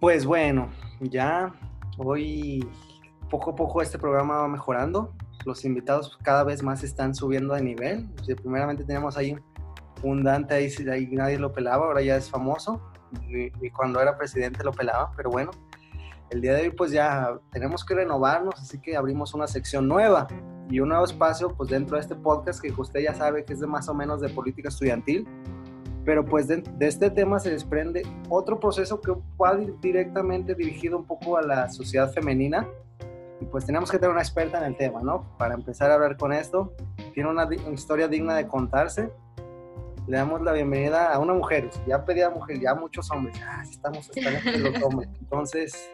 [0.00, 0.68] Pues bueno,
[1.00, 1.52] ya
[1.96, 2.64] hoy
[3.28, 5.12] poco a poco este programa va mejorando.
[5.44, 8.08] Los invitados cada vez más están subiendo de nivel.
[8.36, 9.36] primeramente teníamos ahí
[10.04, 12.80] un Dante, ahí, ahí, nadie lo pelaba, ahora ya es famoso.
[13.28, 15.50] Y, cuando era presidente lo pelaba, pero bueno,
[16.30, 20.28] el día de hoy pues ya tenemos que renovarnos, así que abrimos una sección nueva
[20.70, 23.60] y un nuevo espacio pues dentro de este podcast que usted ya sabe que es
[23.60, 25.26] de más o menos de política estudiantil
[26.08, 31.36] pero pues de, este tema se desprende otro proceso que va directamente dirigido un poco
[31.36, 32.66] a la sociedad femenina
[33.42, 35.36] y pues tenemos que tener una experta en el tema, ¿no?
[35.36, 36.72] Para empezar a hablar con esto,
[37.12, 39.10] tiene una, historia digna de contarse.
[40.06, 44.10] Le damos la bienvenida a una mujer, ya pedía mujer, ya muchos hombres, ah, estamos
[44.16, 45.10] los hombres.
[45.20, 45.90] Entonces,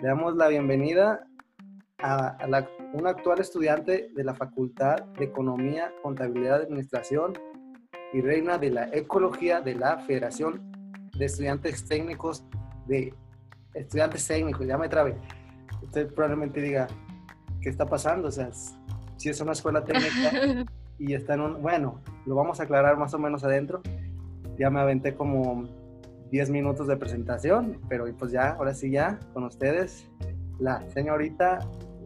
[0.00, 1.26] le damos la bienvenida
[1.96, 7.32] a, a una actual estudiante de la Facultad de Economía, Contabilidad y Administración
[8.12, 10.62] y reina de la ecología de la Federación
[11.16, 12.44] de Estudiantes Técnicos
[12.86, 13.14] de
[13.74, 15.16] Estudiantes Técnicos, ya me trabe.
[15.82, 16.86] Usted probablemente diga,
[17.60, 18.28] ¿qué está pasando?
[18.28, 18.50] O sea,
[19.16, 20.64] si es una escuela técnica
[20.98, 23.82] y está en un, bueno, lo vamos a aclarar más o menos adentro.
[24.58, 25.64] Ya me aventé como
[26.30, 30.08] 10 minutos de presentación, pero pues ya, ahora sí ya, con ustedes,
[30.58, 31.58] la señorita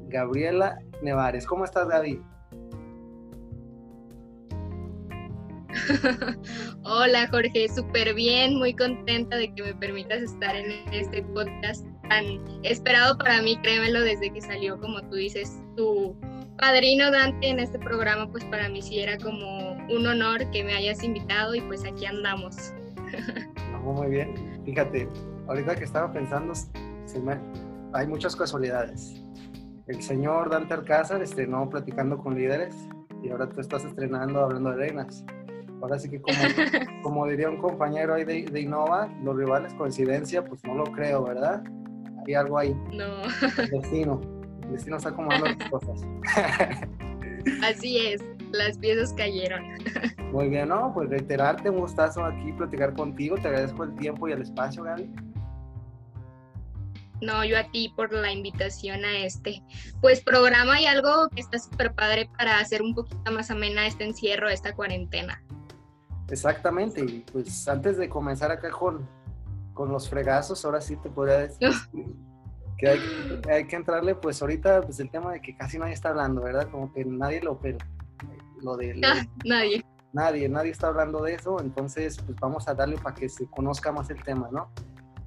[0.08, 1.46] Gabriela Nevares.
[1.46, 2.20] ¿Cómo estás, Gaby?
[6.84, 12.24] Hola Jorge, súper bien, muy contenta de que me permitas estar en este podcast tan
[12.62, 16.16] esperado para mí, créemelo, desde que salió, como tú dices, tu
[16.58, 20.74] padrino Dante en este programa, pues para mí sí era como un honor que me
[20.74, 22.72] hayas invitado y pues aquí andamos.
[23.82, 25.08] muy bien, fíjate,
[25.48, 26.52] ahorita que estaba pensando,
[27.92, 29.22] hay muchas casualidades.
[29.86, 32.74] El señor Dante Alcázar estrenó Platicando con Líderes
[33.22, 35.24] y ahora tú estás estrenando Hablando de Reinas.
[35.82, 36.38] Ahora sí que como,
[37.02, 41.24] como diría un compañero ahí de, de, Innova, los rivales coincidencia, pues no lo creo,
[41.24, 41.62] ¿verdad?
[42.26, 42.74] Hay algo ahí.
[42.92, 43.22] No.
[43.58, 44.20] El destino.
[44.64, 46.00] El destino está acomodando las cosas.
[47.62, 48.22] Así es,
[48.52, 49.62] las piezas cayeron.
[50.32, 50.92] Muy bien, ¿no?
[50.94, 53.36] Pues reiterarte, un gustazo aquí platicar contigo.
[53.36, 55.10] Te agradezco el tiempo y el espacio, Gaby.
[57.20, 59.62] No, yo a ti por la invitación a este,
[60.00, 64.04] pues programa y algo que está súper padre para hacer un poquito más amena este
[64.04, 65.42] encierro, esta cuarentena.
[66.30, 69.08] Exactamente, y pues antes de comenzar acá con,
[69.74, 71.70] con los fregazos, ahora sí te podría decir
[72.80, 72.88] que
[73.50, 76.70] hay, que entrarle, pues ahorita, pues el tema de que casi nadie está hablando, ¿verdad?
[76.70, 77.78] Como que nadie lo, pero
[78.62, 78.94] lo de...
[79.44, 79.84] nadie.
[80.12, 83.92] Nadie, nadie está hablando de eso, entonces pues vamos a darle para que se conozca
[83.92, 84.70] más el tema, ¿no?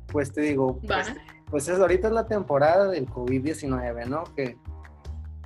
[0.08, 1.14] Pues te digo, pues,
[1.50, 4.24] pues es, ahorita es la temporada del COVID-19, ¿no?
[4.36, 4.58] Que,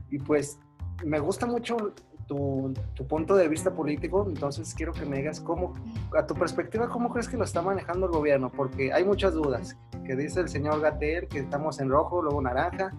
[0.09, 0.57] y pues
[1.05, 1.93] me gusta mucho
[2.27, 2.73] tu,
[3.07, 5.75] punto de vista político, entonces quiero que me digas cómo,
[6.15, 9.77] a tu perspectiva, cómo crees que lo está manejando el gobierno, porque hay muchas dudas,
[10.05, 12.91] que dice el señor Gatel que estamos en rojo, luego naranja,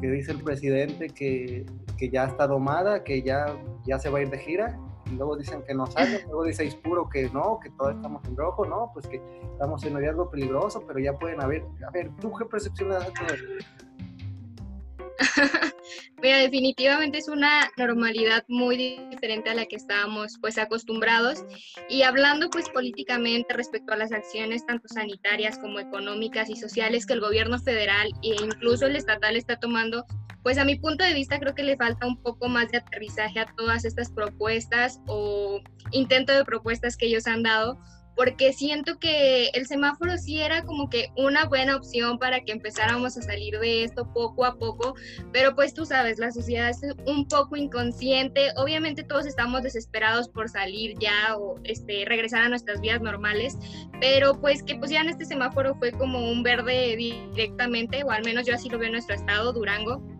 [0.00, 1.64] que dice el presidente que,
[1.96, 3.46] que ya está domada, que ya,
[3.86, 6.64] ya se va a ir de gira, y luego dicen que no sale, luego dice
[6.64, 9.22] Ispuro que no, que todos estamos en rojo, no, pues que
[9.52, 12.96] estamos en un riesgo peligroso, pero ya pueden haber, a ver, ¿tú qué percepción le
[12.96, 13.36] das a todo
[16.22, 21.44] Mira, definitivamente es una normalidad muy diferente a la que estábamos pues acostumbrados.
[21.88, 27.14] Y hablando pues políticamente respecto a las acciones tanto sanitarias como económicas y sociales que
[27.14, 30.04] el gobierno federal e incluso el estatal está tomando,
[30.42, 33.40] pues a mi punto de vista creo que le falta un poco más de aterrizaje
[33.40, 35.60] a todas estas propuestas o
[35.92, 37.78] intento de propuestas que ellos han dado
[38.16, 43.16] porque siento que el semáforo sí era como que una buena opción para que empezáramos
[43.16, 44.94] a salir de esto poco a poco,
[45.32, 50.48] pero pues tú sabes, la sociedad es un poco inconsciente, obviamente todos estamos desesperados por
[50.48, 53.58] salir ya o este, regresar a nuestras vidas normales,
[54.00, 58.54] pero pues que pusieran este semáforo fue como un verde directamente, o al menos yo
[58.54, 60.15] así lo veo en nuestro estado, Durango,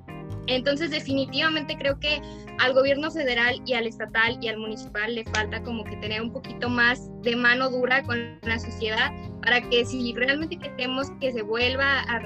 [0.47, 2.21] entonces, definitivamente creo que
[2.59, 6.33] al gobierno federal y al estatal y al municipal le falta como que tener un
[6.33, 9.11] poquito más de mano dura con la sociedad
[9.43, 12.21] para que si realmente queremos que se vuelva a,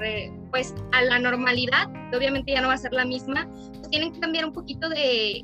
[0.51, 4.19] pues, a la normalidad, obviamente ya no va a ser la misma, pues tienen que
[4.19, 5.43] cambiar un poquito de,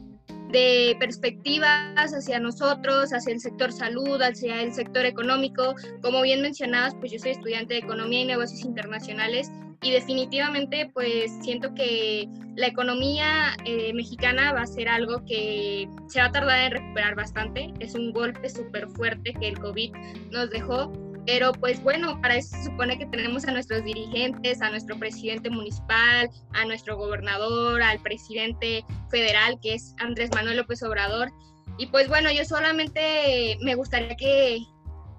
[0.52, 5.76] de perspectivas hacia nosotros, hacia el sector salud, hacia el sector económico.
[6.02, 9.52] Como bien mencionabas, pues yo soy estudiante de Economía y Negocios Internacionales
[9.82, 16.20] y definitivamente pues siento que la economía eh, mexicana va a ser algo que se
[16.20, 17.74] va a tardar en recuperar bastante.
[17.80, 19.94] Es un golpe súper fuerte que el COVID
[20.32, 20.92] nos dejó.
[21.28, 25.50] Pero pues bueno, para eso se supone que tenemos a nuestros dirigentes, a nuestro presidente
[25.50, 31.30] municipal, a nuestro gobernador, al presidente federal que es Andrés Manuel López Obrador.
[31.78, 34.60] Y pues bueno, yo solamente me gustaría que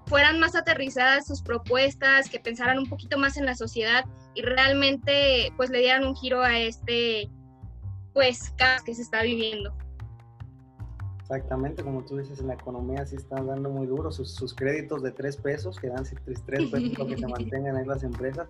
[0.07, 4.03] fueran más aterrizadas sus propuestas, que pensaran un poquito más en la sociedad
[4.33, 7.29] y realmente pues le dieran un giro a este
[8.13, 9.73] pues caos que se está viviendo.
[11.21, 15.11] Exactamente, como tú dices, en la economía sí están dando muy duro sus, créditos de
[15.11, 18.47] tres pesos, que dan tres, pesos para que se mantengan ahí las empresas.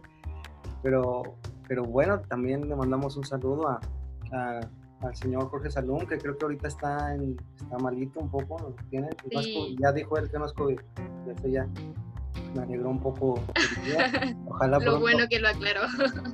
[0.82, 1.36] Pero,
[1.68, 3.82] pero bueno, también le mandamos un saludo a,
[5.02, 9.10] al señor Jorge Salum, que creo que ahorita está, en, está malito un poco, tiene,
[9.78, 10.80] ya dijo él que no es COVID,
[11.28, 11.68] eso ya
[12.56, 13.42] me alegró un poco.
[14.48, 15.82] Ojalá lo bueno que lo aclaró.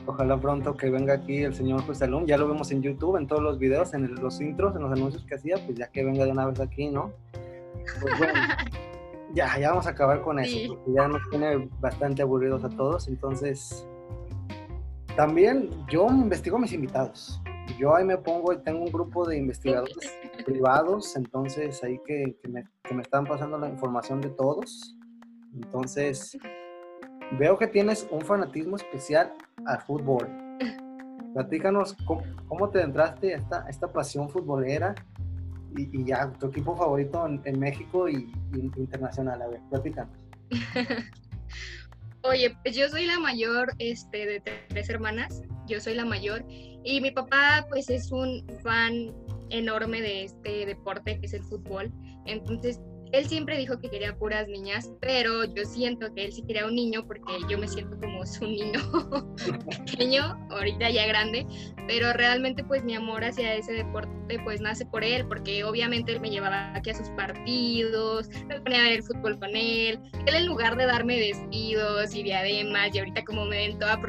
[0.06, 2.26] ojalá pronto que venga aquí el señor José Salum.
[2.26, 5.24] Ya lo vemos en YouTube, en todos los videos, en los intros, en los anuncios
[5.26, 7.12] que hacía, pues ya que venga de una vez aquí, ¿no?
[8.02, 8.34] Pues bueno,
[9.34, 13.08] ya, ya vamos a acabar con eso, porque ya nos tiene bastante aburridos a todos.
[13.08, 13.88] Entonces,
[15.16, 17.42] también yo investigo a mis invitados.
[17.80, 19.98] Yo ahí me pongo y tengo un grupo de investigadores
[20.46, 24.96] privados, entonces ahí que, que, me, que me están pasando la información de todos
[25.56, 26.38] entonces,
[27.40, 29.34] veo que tienes un fanatismo especial
[29.66, 30.28] al fútbol.
[31.34, 31.96] Platícanos
[32.48, 34.96] cómo, te entraste a esta, esta pasión futbolera
[35.76, 39.42] y, ya tu equipo favorito en, México y, internacional.
[39.42, 40.18] A ver, platícanos.
[42.24, 47.00] Oye, pues yo soy la mayor este, de tres hermanas, yo soy la mayor y
[47.00, 49.14] mi papá pues es un fan
[49.52, 51.92] enorme de este deporte que es el fútbol.
[52.26, 52.80] Entonces
[53.18, 56.76] él siempre dijo que quería puras niñas, pero yo siento que él sí quería un
[56.76, 58.80] niño porque yo me siento como su niño
[59.86, 61.46] pequeño, ahorita ya grande,
[61.88, 64.12] pero realmente pues mi amor hacia ese deporte
[64.44, 68.80] pues nace por él, porque obviamente él me llevaba aquí a sus partidos, me ponía
[68.80, 73.00] a ver el fútbol con él, él en lugar de darme vestidos y diademas y
[73.00, 74.00] ahorita como me ven toda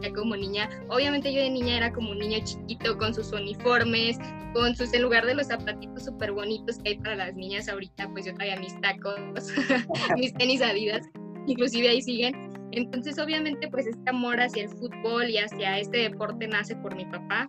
[0.00, 4.18] ya como niña, obviamente yo de niña era como un niño chiquito con sus uniformes,
[4.54, 8.08] con sus, en lugar de los zapatitos súper bonitos que hay para las niñas ahorita,
[8.18, 9.14] pues yo traía mis tacos,
[10.16, 11.08] mis tenis adidas,
[11.46, 12.34] inclusive ahí siguen.
[12.72, 17.04] Entonces obviamente pues este amor hacia el fútbol y hacia este deporte nace por mi
[17.04, 17.48] papá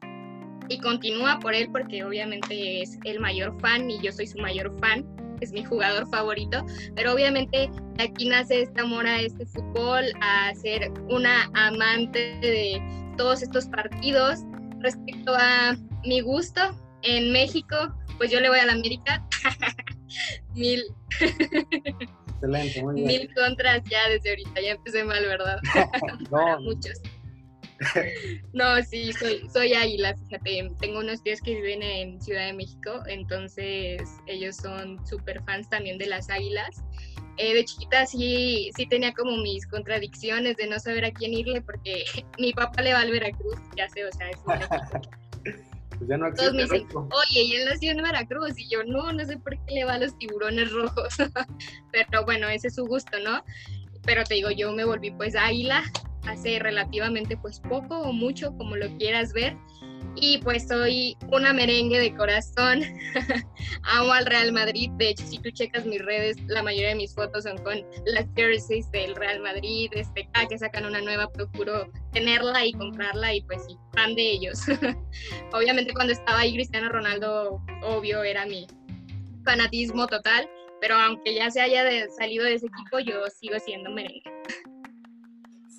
[0.69, 4.71] y continúa por él porque obviamente es el mayor fan y yo soy su mayor
[4.79, 5.03] fan,
[5.41, 6.63] es mi jugador favorito,
[6.95, 12.79] pero obviamente aquí nace este amor a este fútbol, a ser una amante de
[13.17, 14.41] todos estos partidos.
[14.81, 15.75] Respecto a
[16.05, 16.61] mi gusto,
[17.01, 17.75] en México,
[18.19, 19.25] pues yo le voy a la América.
[20.53, 20.83] Mil.
[21.19, 23.07] Excelente, muy bien.
[23.07, 25.59] Mil contras ya desde ahorita, ya empecé mal, ¿verdad?
[26.31, 26.61] no.
[26.61, 26.99] muchos.
[28.53, 30.71] No, sí, soy, soy águila, fíjate.
[30.79, 35.97] Tengo unos tíos que viven en Ciudad de México, entonces ellos son súper fans también
[35.97, 36.83] de las águilas.
[37.37, 41.61] Eh, de chiquita sí, sí tenía como mis contradicciones de no saber a quién irle,
[41.61, 42.03] porque
[42.37, 45.59] mi papá le va al Veracruz, ya sé, o sea, es un
[45.99, 49.11] pues ya no Todos me dicen, oye, y él nació en Veracruz, y yo, no,
[49.11, 51.13] no sé por qué le va a los tiburones rojos,
[51.91, 53.43] pero bueno, ese es su gusto, ¿no?
[54.05, 55.83] Pero te digo, yo me volví pues águila
[56.23, 59.57] hace relativamente pues poco o mucho, como lo quieras ver,
[60.15, 62.81] y pues soy una merengue de corazón.
[63.83, 64.91] Amo al Real Madrid.
[64.97, 68.25] De hecho, si tú checas mis redes, la mayoría de mis fotos son con las
[68.35, 69.89] jerseys del Real Madrid.
[69.93, 74.31] Este, cada que sacan una nueva, procuro tenerla y comprarla y pues sí, fan de
[74.31, 74.61] ellos.
[75.53, 78.67] Obviamente cuando estaba ahí Cristiano Ronaldo, obvio, era mi
[79.45, 80.49] fanatismo total.
[80.81, 81.83] Pero aunque ya se haya
[82.17, 84.23] salido de ese equipo, yo sigo siendo merengue.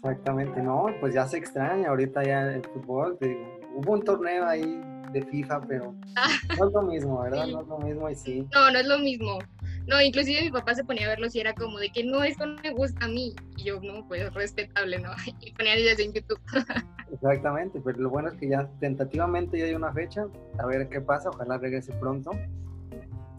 [0.03, 4.47] Exactamente, no, pues ya se extraña ahorita ya el fútbol, te digo, hubo un torneo
[4.47, 4.81] ahí
[5.13, 6.29] de FIFA, pero ah.
[6.59, 7.47] no es lo mismo, ¿verdad?
[7.47, 8.49] No es lo mismo y sí.
[8.53, 9.39] No, no es lo mismo.
[9.87, 12.47] No, inclusive mi papá se ponía a verlo y era como de que no, esto
[12.47, 13.35] no me gusta a mí.
[13.57, 15.11] Y yo, no, pues respetable, ¿no?
[15.41, 16.41] Y ponía videos en YouTube.
[17.13, 20.27] Exactamente, pero lo bueno es que ya tentativamente ya hay una fecha,
[20.59, 22.31] a ver qué pasa, ojalá regrese pronto.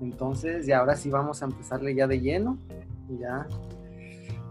[0.02, 2.58] Entonces, y ahora sí vamos a empezarle ya de lleno.
[3.20, 3.48] Ya.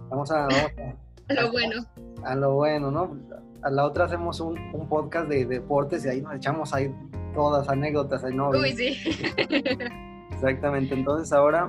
[0.09, 0.47] Vamos a.
[0.47, 1.85] Vamos a, a lo bueno.
[2.25, 3.17] A lo bueno, ¿no?
[3.63, 4.57] a la otra hacemos un,
[4.89, 6.95] podcast de, deportes y ahí nos echamos ahí
[7.35, 8.25] todas anécdotas.
[8.25, 8.51] Ahí, ¿no?
[8.51, 8.97] Uy, sí.
[10.31, 10.95] Exactamente.
[10.95, 11.69] Entonces ahora,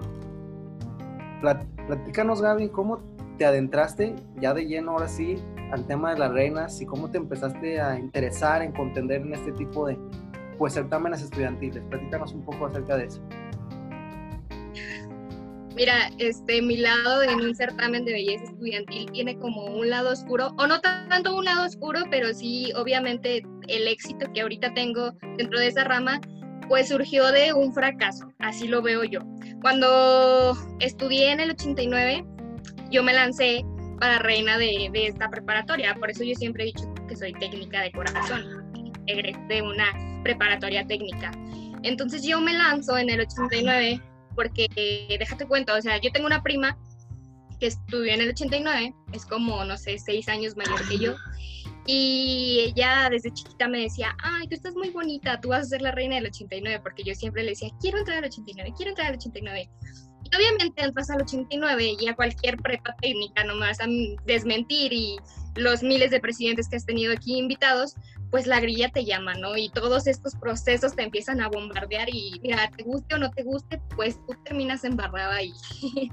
[1.88, 3.00] platícanos Gaby, ¿cómo
[3.38, 5.36] te adentraste ya de lleno ahora sí
[5.72, 9.52] al tema de las reinas y cómo te empezaste a interesar en contender en este
[9.54, 9.98] tipo de
[10.58, 11.84] pues certámenes estudiantiles?
[11.90, 13.22] Platícanos un poco acerca de eso.
[15.76, 20.54] Mira, este, mi lado en un certamen de belleza estudiantil tiene como un lado oscuro,
[20.58, 25.60] o no tanto un lado oscuro, pero sí, obviamente, el éxito que ahorita tengo dentro
[25.60, 26.20] de esa rama,
[26.68, 29.22] pues surgió de un fracaso, así lo veo yo.
[29.62, 32.26] Cuando estudié en el 89,
[32.90, 33.64] yo me lancé
[34.00, 37.82] para reina de, de esta preparatoria, por eso yo siempre he dicho que soy técnica
[37.82, 38.44] de corazón,
[39.06, 41.32] de una preparatoria técnica.
[41.84, 44.02] Entonces yo me lanzo en el 89
[44.42, 44.68] porque
[45.20, 46.76] déjate cuenta, o sea, yo tengo una prima
[47.60, 51.16] que estudió en el 89, es como, no sé, seis años mayor que yo.
[51.86, 55.84] Y ella desde chiquita me decía, ay, tú estás muy bonita, tú vas a ser
[55.84, 59.10] la reina del 89, porque yo siempre le decía, quiero entrar al 89, quiero entrar
[59.10, 59.70] al 89.
[60.24, 63.86] Y obviamente entras al 89 y a cualquier prepa técnica nomás a
[64.26, 65.18] desmentir y
[65.56, 67.94] los miles de presidentes que has tenido aquí invitados,
[68.32, 69.58] pues la grilla te llama, ¿no?
[69.58, 73.44] Y todos estos procesos te empiezan a bombardear y mira, te guste o no te
[73.44, 75.54] guste, pues tú terminas embarrada ahí.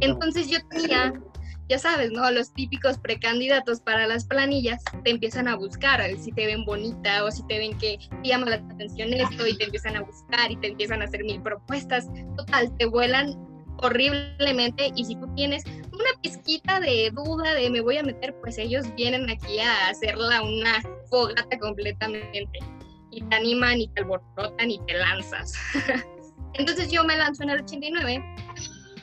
[0.00, 1.12] Entonces yo tenía,
[1.68, 2.30] ya sabes, ¿no?
[2.30, 7.30] Los típicos precandidatos para las planillas te empiezan a buscar, si te ven bonita o
[7.32, 10.56] si te ven que te llama la atención esto y te empiezan a buscar y
[10.56, 12.06] te empiezan a hacer mil propuestas.
[12.36, 13.47] Total, te vuelan
[13.78, 18.58] horriblemente y si tú tienes una pizquita de duda de me voy a meter, pues
[18.58, 22.48] ellos vienen aquí a hacerla una fogata completamente
[23.10, 25.54] y te animan y te alborotan y te lanzas.
[26.54, 28.22] Entonces yo me lanzo en el 89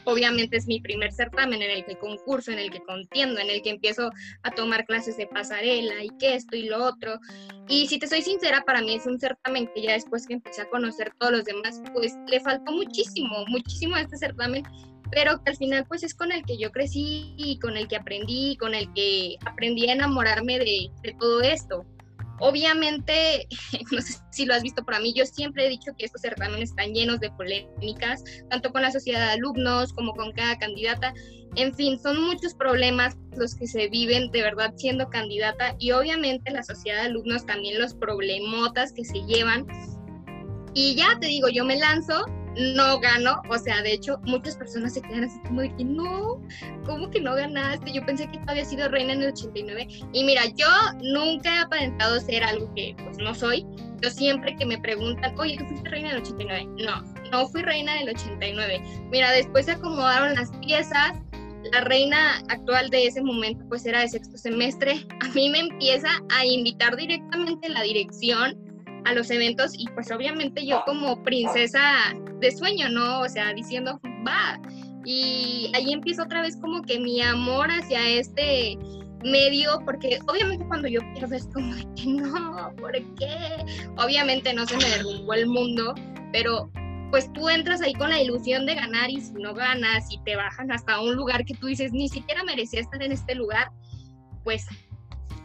[0.06, 3.62] obviamente es mi primer certamen en el que concurso, en el que contiendo, en el
[3.62, 4.10] que empiezo
[4.44, 7.20] a tomar clases de pasarela y que esto y lo otro.
[7.68, 10.62] Y si te soy sincera, para mí es un certamen que ya después que empecé
[10.62, 14.64] a conocer todos los demás, pues le faltó muchísimo, muchísimo a este certamen,
[15.12, 17.96] pero que al final pues es con el que yo crecí y con el que
[17.96, 21.86] aprendí, con el que aprendí a enamorarme de, de todo esto.
[22.40, 23.48] Obviamente,
[23.92, 26.72] no sé si lo has visto para mí, yo siempre he dicho que estos certámenes
[26.72, 31.14] están llenos de polémicas, tanto con la sociedad de alumnos como con cada candidata.
[31.56, 36.52] En fin, son muchos problemas los que se viven de verdad siendo candidata y obviamente
[36.52, 39.66] la sociedad de alumnos también los problemotas que se llevan.
[40.74, 44.94] Y ya te digo, yo me lanzo no ganó, o sea, de hecho, muchas personas
[44.94, 46.42] se quedan así como de que no,
[46.86, 47.92] ¿cómo que no ganaste?
[47.92, 49.88] Yo pensé que tú habías sido reina en el 89.
[50.14, 50.68] Y mira, yo
[51.02, 53.66] nunca he aparentado ser algo que pues no soy.
[54.02, 56.68] Yo siempre que me preguntan, oye, ¿tú fuiste reina del 89?
[56.86, 58.82] No, no fui reina del 89.
[59.12, 61.14] Mira, después se acomodaron las piezas.
[61.72, 65.06] La reina actual de ese momento pues era de sexto semestre.
[65.22, 68.65] A mí me empieza a invitar directamente la dirección
[69.06, 73.22] a los eventos y pues obviamente yo como princesa de sueño, ¿no?
[73.22, 74.60] O sea, diciendo, va.
[75.06, 78.78] Y ahí empieza otra vez como que mi amor hacia este
[79.24, 83.66] medio, porque obviamente cuando yo pierdo es como que no, ¿por qué?
[83.98, 85.94] Obviamente no se me derrumbó el mundo,
[86.32, 86.70] pero
[87.12, 90.36] pues tú entras ahí con la ilusión de ganar y si no ganas y te
[90.36, 93.70] bajan hasta un lugar que tú dices, ni siquiera merecía estar en este lugar,
[94.44, 94.66] pues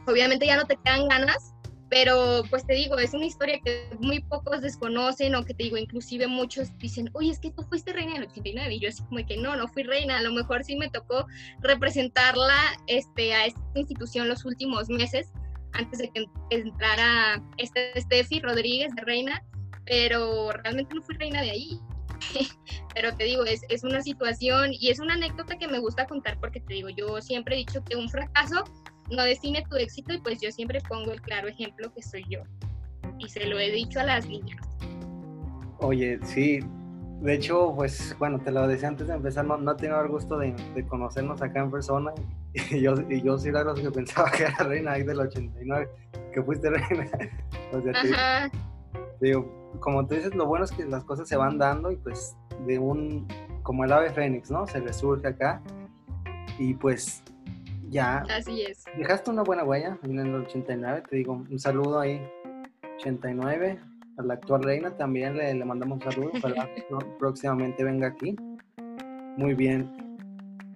[0.06, 1.49] obviamente ya no te quedan ganas
[1.90, 5.76] pero pues te digo, es una historia que muy pocos desconocen o que te digo,
[5.76, 9.02] inclusive muchos dicen, oye, es que tú fuiste reina en el 89 y yo así
[9.02, 11.26] como que no, no fui reina, a lo mejor sí me tocó
[11.58, 12.56] representarla
[12.86, 15.32] este, a esta institución los últimos meses
[15.72, 19.42] antes de que entrara este Steffi Rodríguez de reina,
[19.84, 21.80] pero realmente no fui reina de ahí.
[22.94, 26.38] pero te digo, es, es una situación y es una anécdota que me gusta contar
[26.38, 28.62] porque te digo, yo siempre he dicho que un fracaso
[29.10, 32.40] no define tu éxito y pues yo siempre pongo el claro ejemplo que soy yo.
[33.18, 34.60] Y se lo he dicho a las niñas.
[35.78, 36.60] Oye, sí.
[37.20, 40.38] De hecho, pues bueno, te lo decía antes de empezar, no, no tengo el gusto
[40.38, 40.54] de,
[40.88, 42.12] conocernos acá en persona.
[42.72, 45.88] Y yo, y yo sí era los que pensaba que era reina ahí del 89,
[46.32, 47.08] que fuiste reina.
[47.72, 48.50] O sea,
[49.20, 52.36] digo, como tú dices, lo bueno es que las cosas se van dando y pues
[52.66, 53.28] de un,
[53.62, 54.66] como el ave fénix, ¿no?
[54.66, 55.62] Se resurge acá.
[56.58, 57.22] Y pues
[57.90, 58.18] ya.
[58.34, 58.84] Así es.
[58.96, 62.20] Dejaste una buena huella en el 89, te digo, un saludo ahí,
[62.98, 63.78] 89,
[64.16, 66.84] a la actual reina también le, le mandamos un saludo, para que
[67.18, 68.36] próximamente venga aquí.
[69.36, 69.90] Muy bien.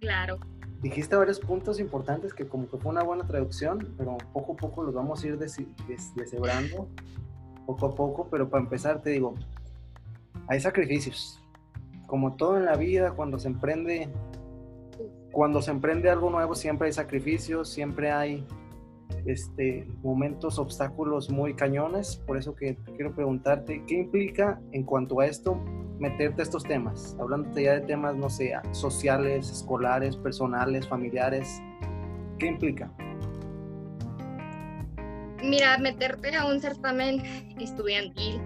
[0.00, 0.38] Claro.
[0.80, 4.82] Dijiste varios puntos importantes que como que fue una buena traducción, pero poco a poco
[4.82, 6.88] los vamos a ir deshebrando,
[7.64, 9.34] poco a poco, pero para empezar te digo,
[10.46, 11.40] hay sacrificios.
[12.06, 14.10] Como todo en la vida, cuando se emprende
[15.34, 18.46] cuando se emprende algo nuevo siempre hay sacrificios, siempre hay
[19.26, 22.16] este, momentos, obstáculos muy cañones.
[22.24, 25.56] Por eso que quiero preguntarte, ¿qué implica en cuanto a esto
[25.98, 27.16] meterte a estos temas?
[27.18, 31.60] Hablándote ya de temas, no sé, sociales, escolares, personales, familiares.
[32.38, 32.92] ¿Qué implica?
[35.42, 37.20] Mira, meterte a un certamen
[37.60, 38.40] estudiantil,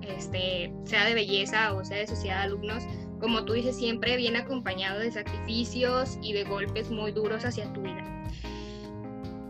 [0.00, 2.82] este, sea de belleza o sea de sociedad de alumnos,
[3.20, 7.82] como tú dices, siempre viene acompañado de sacrificios y de golpes muy duros hacia tu
[7.82, 8.04] vida.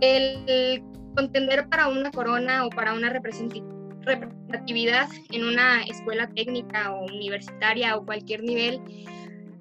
[0.01, 0.83] El
[1.17, 8.05] contender para una corona o para una representatividad en una escuela técnica o universitaria o
[8.05, 8.81] cualquier nivel,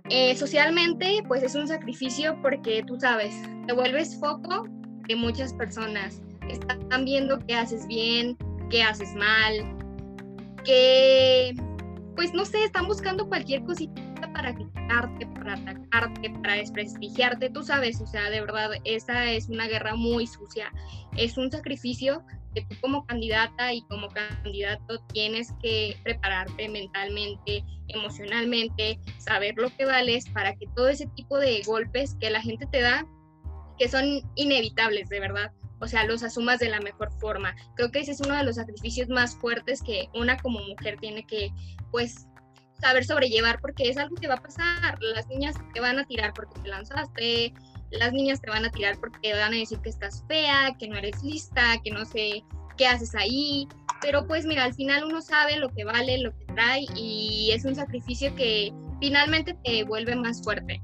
[0.09, 3.35] eh, socialmente pues es un sacrificio porque tú sabes,
[3.65, 4.67] te vuelves foco
[5.07, 6.21] de muchas personas.
[6.49, 8.37] Están viendo qué haces bien,
[8.69, 9.75] qué haces mal,
[10.63, 11.53] qué
[12.17, 14.01] pues no sé, están buscando cualquier cosita
[14.33, 19.67] para criticarte, para atacarte, para desprestigiarte, tú sabes, o sea, de verdad, esa es una
[19.67, 20.74] guerra muy sucia,
[21.15, 22.24] es un sacrificio
[22.55, 29.86] que tú como candidata y como candidato tienes que prepararte mentalmente, emocionalmente, saber lo que
[29.86, 33.05] vales para que todo ese tipo de golpes que la gente te da,
[33.77, 37.55] que son inevitables, de verdad, o sea, los asumas de la mejor forma.
[37.75, 41.25] Creo que ese es uno de los sacrificios más fuertes que una como mujer tiene
[41.25, 41.51] que,
[41.91, 42.27] pues,
[42.79, 44.98] saber sobrellevar porque es algo que va a pasar.
[45.01, 47.53] Las niñas te van a tirar porque te lanzaste,
[47.91, 50.98] las niñas te van a tirar porque van a decir que estás fea, que no
[50.98, 52.43] eres lista, que no sé
[52.77, 53.67] qué haces ahí.
[54.01, 57.65] Pero pues mira, al final uno sabe lo que vale, lo que trae y es
[57.65, 60.81] un sacrificio que finalmente te vuelve más fuerte.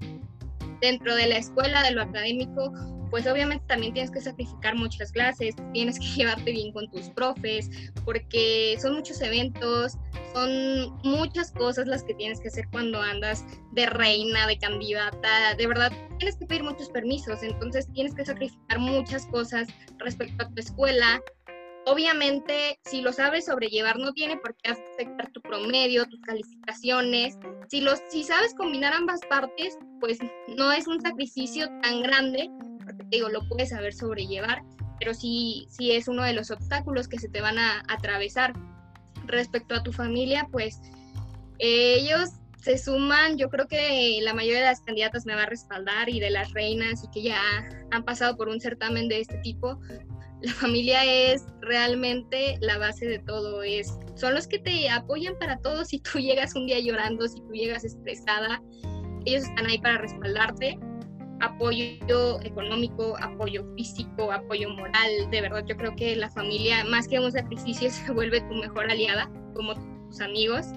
[0.84, 2.74] Dentro de la escuela, de lo académico,
[3.10, 7.70] pues obviamente también tienes que sacrificar muchas clases, tienes que llevarte bien con tus profes,
[8.04, 9.98] porque son muchos eventos,
[10.34, 15.68] son muchas cosas las que tienes que hacer cuando andas de reina, de candidata, de
[15.68, 20.60] verdad tienes que pedir muchos permisos, entonces tienes que sacrificar muchas cosas respecto a tu
[20.60, 21.22] escuela.
[21.86, 27.38] Obviamente, si lo sabes sobrellevar, no tiene por qué afectar tu promedio, tus calificaciones.
[27.70, 32.50] Si, los, si sabes combinar ambas partes, pues no es un sacrificio tan grande
[32.86, 34.63] te digo, lo puedes saber sobrellevar,
[35.00, 38.54] pero sí, sí es uno de los obstáculos que se te van a atravesar.
[39.25, 40.82] Respecto a tu familia, pues
[41.60, 46.10] ellos se suman, yo creo que la mayoría de las candidatas me va a respaldar
[46.10, 47.42] y de las reinas y que ya
[47.92, 49.80] han pasado por un certamen de este tipo,
[50.44, 55.58] la familia es realmente la base de todo, es, son los que te apoyan para
[55.60, 58.62] todo si tú llegas un día llorando, si tú llegas estresada,
[59.26, 60.78] ellos están ahí para respaldarte
[61.44, 65.30] apoyo económico, apoyo físico, apoyo moral.
[65.30, 68.90] De verdad, yo creo que la familia, más que un sacrificio, se vuelve tu mejor
[68.90, 69.74] aliada, como
[70.08, 70.68] tus amigos.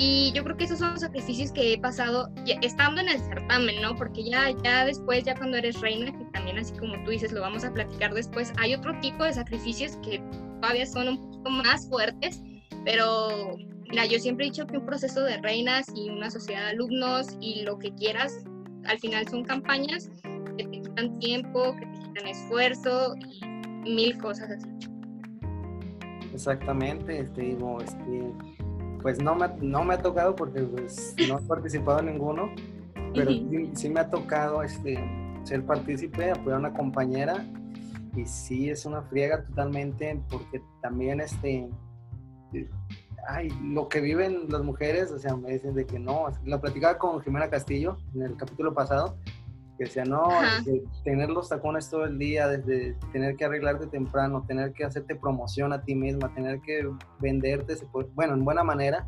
[0.00, 2.30] Y yo creo que esos son los sacrificios que he pasado
[2.62, 3.96] estando en el certamen, ¿no?
[3.96, 7.40] Porque ya, ya después, ya cuando eres reina, que también así como tú dices, lo
[7.40, 10.22] vamos a platicar después, hay otro tipo de sacrificios que
[10.60, 12.40] todavía son un poquito más fuertes,
[12.84, 13.56] pero
[13.90, 17.36] mira, yo siempre he dicho que un proceso de reinas y una sociedad de alumnos
[17.40, 18.44] y lo que quieras
[18.84, 20.10] al final son campañas
[20.56, 23.16] que te quitan tiempo, que te quitan esfuerzo
[23.84, 24.68] y mil cosas así.
[26.32, 28.32] Exactamente, este, digo, este,
[29.00, 32.50] pues no me, no me ha tocado porque pues, no he participado en ninguno,
[33.14, 33.30] pero
[33.74, 34.98] sí, me ha tocado este,
[35.44, 37.46] ser partícipe, apoyar a una compañera
[38.16, 41.68] y sí es una friega totalmente porque también este
[43.28, 46.98] ay, lo que viven las mujeres, o sea, me dicen de que no, la platicaba
[46.98, 49.18] con Jimena Castillo en el capítulo pasado,
[49.78, 50.28] que decía, no,
[51.04, 55.72] tener los tacones todo el día, desde tener que arreglarte temprano, tener que hacerte promoción
[55.72, 56.86] a ti misma, tener que
[57.20, 57.76] venderte,
[58.14, 59.06] bueno, en buena manera,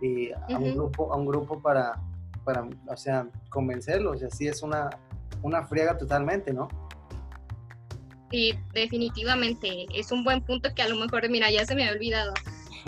[0.00, 2.00] y a, un grupo, a un grupo para,
[2.44, 4.88] para, o sea, convencerlos, y así es una,
[5.42, 6.68] una friega totalmente, ¿no?
[8.30, 11.92] Sí, definitivamente, es un buen punto que a lo mejor, mira, ya se me ha
[11.92, 12.32] olvidado.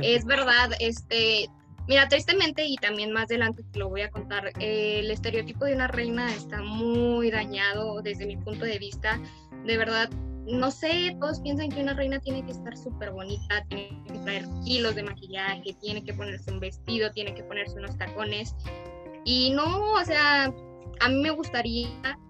[0.01, 1.49] Es verdad, este,
[1.89, 5.89] mira, tristemente y también más adelante te lo voy a contar, el estereotipo de una
[5.89, 9.21] reina está muy dañado desde mi punto de vista.
[9.65, 10.11] De verdad,
[10.47, 14.45] no sé, todos piensan que una reina tiene que estar súper bonita, tiene que traer
[14.65, 18.55] kilos de maquillaje, tiene que ponerse un vestido, tiene que ponerse unos tacones.
[19.25, 20.45] Y no, o sea,
[21.01, 21.89] a mí me gustaría,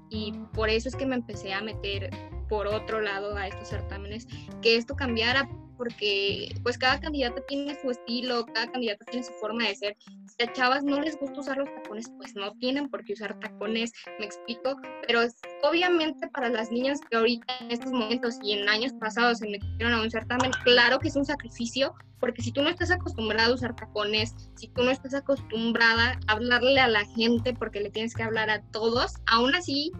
[0.09, 2.11] y por eso es que me empecé a meter
[2.49, 4.27] por otro lado a estos certámenes,
[4.63, 9.65] que esto cambiara porque pues cada candidato tiene su estilo, cada candidato tiene su forma
[9.65, 9.97] de ser.
[10.27, 13.39] Si a chavas no les gusta usar los tacones, pues no tienen por qué usar
[13.41, 15.21] tacones, me explico, pero
[15.63, 19.93] obviamente para las niñas que ahorita en estos momentos y en años pasados se metieron
[19.93, 23.55] a un certamen, claro que es un sacrificio, porque si tú no estás acostumbrada a
[23.55, 28.15] usar tacones, si tú no estás acostumbrada a hablarle a la gente porque le tienes
[28.15, 29.93] que hablar a todos, aún así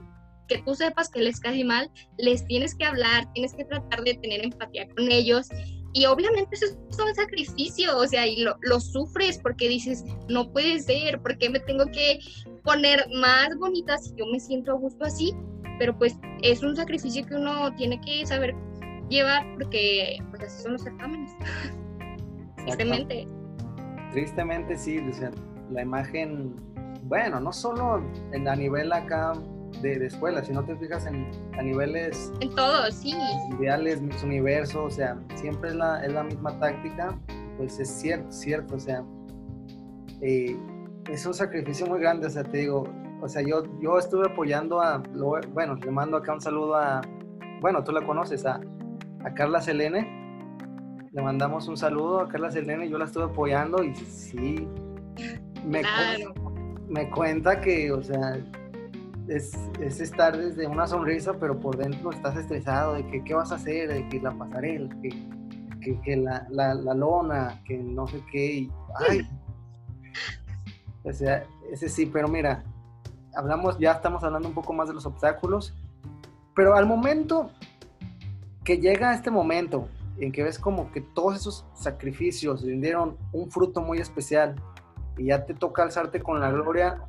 [0.47, 4.15] que tú sepas que les cae mal, les tienes que hablar, tienes que tratar de
[4.15, 5.49] tener empatía con ellos.
[5.93, 10.53] Y obviamente eso es un sacrificio, o sea, y lo, lo sufres porque dices, no
[10.53, 12.19] puede ser, porque me tengo que
[12.65, 15.33] poner más bonita si yo me siento a gusto así?
[15.79, 18.55] Pero pues es un sacrificio que uno tiene que saber
[19.09, 21.31] llevar porque pues así son los certámenes.
[22.57, 23.27] Tristemente.
[24.13, 25.31] Tristemente sí, o sea,
[25.71, 26.55] la imagen,
[27.05, 29.33] bueno, no solo en, a nivel acá
[29.83, 32.33] de, de, escuela, si no te fijas en, a niveles...
[32.41, 33.15] En todo, sí.
[33.59, 37.19] Ideales, mis universo, o sea, siempre es la, es la misma táctica,
[37.57, 39.05] pues es cierto, cierto, o sea,
[40.21, 40.57] eh,
[41.11, 42.85] es un sacrificio muy grande, o sea, te digo,
[43.21, 45.03] o sea, yo, yo estuve apoyando a,
[45.53, 47.01] bueno, le mando acá un saludo a,
[47.61, 48.61] bueno, tú la conoces, a,
[49.25, 50.27] a Carla Selene,
[51.13, 54.69] le mandamos un saludo a Carla Selene, yo la estuve apoyando y sí,
[55.65, 55.83] me,
[56.89, 58.39] me cuenta que, o sea,
[59.29, 59.55] es,
[60.01, 63.93] estar desde una sonrisa, pero por dentro estás estresado de que qué vas a hacer,
[63.93, 68.69] de que la pasarela, que, que, la, la, lona, que no sé qué.
[69.09, 69.29] ay.
[71.05, 72.65] O sea, ese sí, pero mira,
[73.35, 75.75] hablamos, ya estamos hablando un poco más de los obstáculos,
[76.55, 77.51] pero al momento
[78.65, 83.83] que llega este momento en que ves como que todos esos sacrificios rindieron un fruto
[83.83, 84.57] muy especial
[85.17, 87.03] y ya te toca alzarte con la gloria,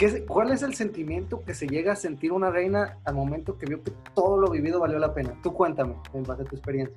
[0.00, 3.66] ¿qué, ¿cuál es el sentimiento que se llega a sentir una reina al momento que
[3.66, 5.36] vio que todo lo vivido valió la pena?
[5.42, 6.96] Tú cuéntame, en base a tu experiencia.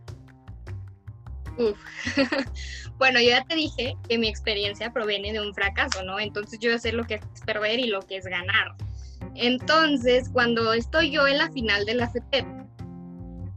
[2.98, 6.20] bueno, yo ya te dije que mi experiencia proviene de un fracaso, ¿no?
[6.20, 8.76] Entonces yo sé lo que es perder y lo que es ganar.
[9.36, 12.46] Entonces, cuando estoy yo en la final de la FETEP,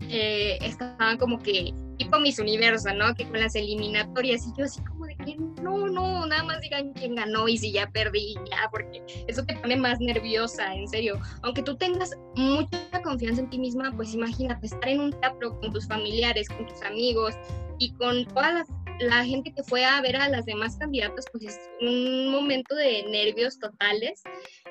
[0.00, 3.14] eh, estaban como que tipo mis universo, ¿no?
[3.14, 6.92] Que con las eliminatorias y yo así como de que no, no, nada más digan
[6.92, 11.20] quién ganó y si ya perdí, ya, porque eso te pone más nerviosa, en serio.
[11.42, 15.72] Aunque tú tengas mucha confianza en ti misma, pues imagínate estar en un teatro con
[15.72, 17.34] tus familiares, con tus amigos
[17.78, 18.64] y con toda
[19.00, 23.04] la, gente que fue a ver a las demás candidatas, pues es un momento de
[23.04, 24.22] nervios totales.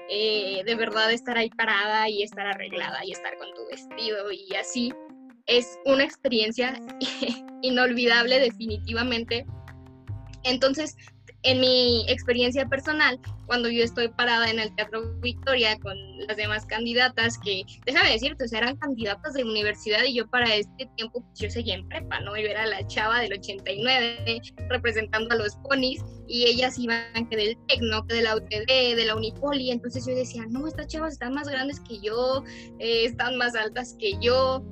[0.09, 4.53] Eh, de verdad estar ahí parada y estar arreglada y estar con tu vestido y
[4.53, 4.93] así
[5.47, 6.79] es una experiencia
[7.61, 9.45] inolvidable definitivamente.
[10.43, 10.95] Entonces,
[11.45, 16.65] en mi experiencia personal, cuando yo estoy parada en el Teatro Victoria con las demás
[16.65, 21.49] candidatas, que déjame decirte, eran candidatas de universidad y yo para este tiempo, pues yo
[21.51, 22.35] seguía en prepa, ¿no?
[22.35, 27.57] Yo era la chava del 89 representando a los ponis y ellas iban que del
[27.67, 31.35] Tecno, que de la UTD, de la Unipoli, entonces yo decía, no, estas chavas están
[31.35, 32.43] más grandes que yo,
[32.79, 34.65] eh, están más altas que yo,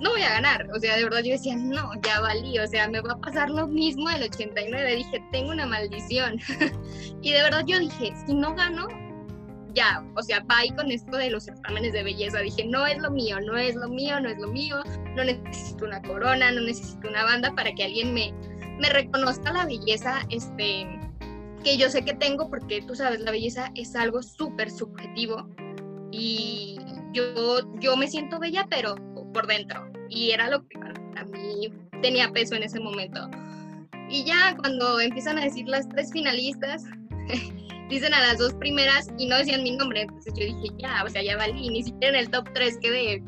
[0.00, 0.66] no voy a ganar.
[0.74, 3.50] O sea, de verdad yo decía, no, ya valí, o sea, me va a pasar
[3.50, 4.96] lo mismo del 89.
[4.96, 6.40] Dije, tengo una maldición.
[7.22, 8.88] y de verdad yo dije, si no gano,
[9.74, 12.40] ya, o sea, bye con esto de los certámenes de belleza.
[12.40, 14.82] Dije, no es lo mío, no es lo mío, no es lo mío,
[15.14, 18.32] no necesito una corona, no necesito una banda para que alguien me,
[18.78, 20.86] me reconozca la belleza, este,
[21.62, 25.48] que yo sé que tengo, porque tú sabes, la belleza es algo súper subjetivo
[26.10, 26.78] y
[27.12, 28.96] yo, yo me siento bella, pero
[29.32, 29.89] por dentro.
[30.10, 33.30] Y era lo que para mí tenía peso en ese momento.
[34.10, 36.84] Y ya cuando empiezan a decir las tres finalistas,
[37.88, 40.02] dicen a las dos primeras y no decían mi nombre.
[40.02, 43.22] Entonces yo dije, ya, o sea, ya valí, ni siquiera en el top 3 quedé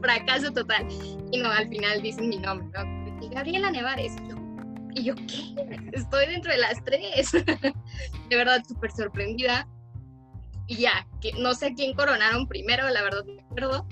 [0.00, 0.86] fracaso total.
[1.30, 3.04] Y no, al final dicen mi nombre, ¿no?
[3.30, 4.12] Gabriela Nevares.
[4.94, 5.54] Y yo, ¿qué?
[5.92, 7.32] Estoy dentro de las tres.
[8.30, 9.66] de verdad, súper sorprendida.
[10.66, 13.88] Y ya, que no sé quién coronaron primero, la verdad no me acuerdo.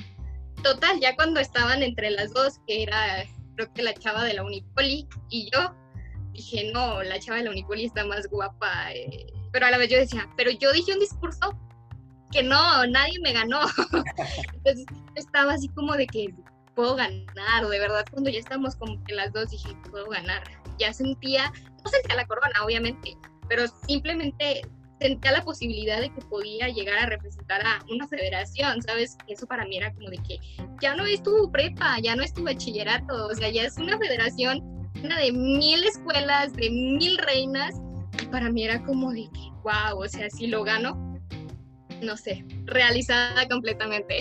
[0.62, 3.25] Total, ya cuando estaban entre las dos, que era
[3.57, 5.75] creo que la chava de la Unipoli y yo,
[6.33, 8.93] dije, no, la chava de la Unipoli está más guapa.
[8.93, 9.27] Eh".
[9.53, 11.59] Pero a la vez yo decía, pero yo dije un discurso
[12.31, 13.61] que no, nadie me ganó.
[14.55, 16.35] Entonces estaba así como de que
[16.75, 20.43] puedo ganar, de verdad, cuando ya estábamos como que las dos dije, puedo ganar.
[20.79, 21.53] Ya sentía,
[21.85, 23.17] no sentía la corona, obviamente,
[23.49, 24.62] pero simplemente
[25.03, 29.17] sentía la posibilidad de que podía llegar a representar a una federación, ¿sabes?
[29.27, 30.38] Eso para mí era como de que
[30.81, 33.99] ya no es tu prepa, ya no es tu bachillerato, o sea, ya es una
[33.99, 37.75] federación una de mil escuelas, de mil reinas,
[38.23, 41.21] y para mí era como de que, wow, o sea, si lo gano,
[42.01, 44.19] no sé, realizada completamente.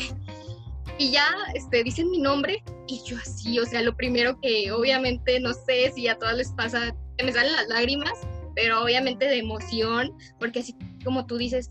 [0.97, 5.39] Y ya este, dicen mi nombre y yo así, o sea, lo primero que obviamente
[5.39, 8.13] no sé si a todas les pasa, me salen las lágrimas,
[8.55, 11.69] pero obviamente de emoción, porque así como tú dices,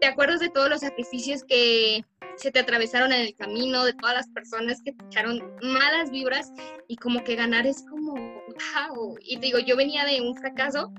[0.00, 2.04] te acuerdas de todos los sacrificios que
[2.36, 6.52] se te atravesaron en el camino, de todas las personas que te echaron malas vibras
[6.88, 9.16] y como que ganar es como, wow.
[9.22, 10.92] Y te digo, yo venía de un fracaso,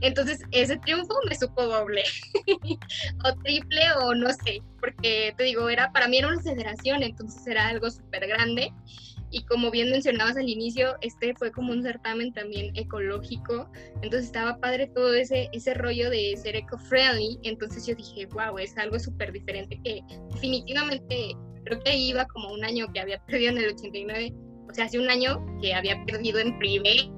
[0.00, 2.02] entonces ese triunfo me supo doble
[3.24, 7.46] o triple o no sé, porque te digo, era para mí era una federación, entonces
[7.46, 8.72] era algo súper grande
[9.32, 14.58] y como bien mencionabas al inicio, este fue como un certamen también ecológico, entonces estaba
[14.58, 19.32] padre todo ese, ese rollo de ser eco-friendly, entonces yo dije, wow, es algo súper
[19.32, 20.02] diferente que
[20.34, 24.34] definitivamente creo que iba como un año que había perdido en el 89,
[24.70, 27.10] o sea, hace un año que había perdido en privé,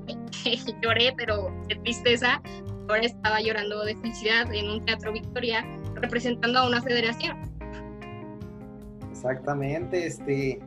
[0.83, 2.41] lloré, pero de tristeza,
[2.89, 7.37] ahora estaba llorando de felicidad en un teatro Victoria representando a una federación.
[9.11, 10.61] Exactamente, este,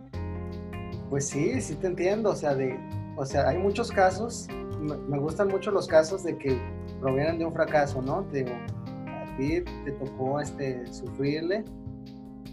[1.10, 2.78] pues sí, sí te entiendo, o sea, de,
[3.16, 4.48] o sea, hay muchos casos,
[4.80, 6.60] me, gustan mucho los casos de que
[7.02, 8.24] provienen de un fracaso, ¿no?
[8.26, 11.64] Te a ti te tocó este, sufrirle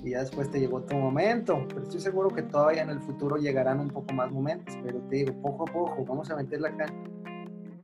[0.02, 3.36] y ya después te llegó tu momento, pero estoy seguro que todavía en el futuro
[3.36, 6.86] llegarán un poco más momentos, pero te digo, poco a poco, vamos a meterle acá,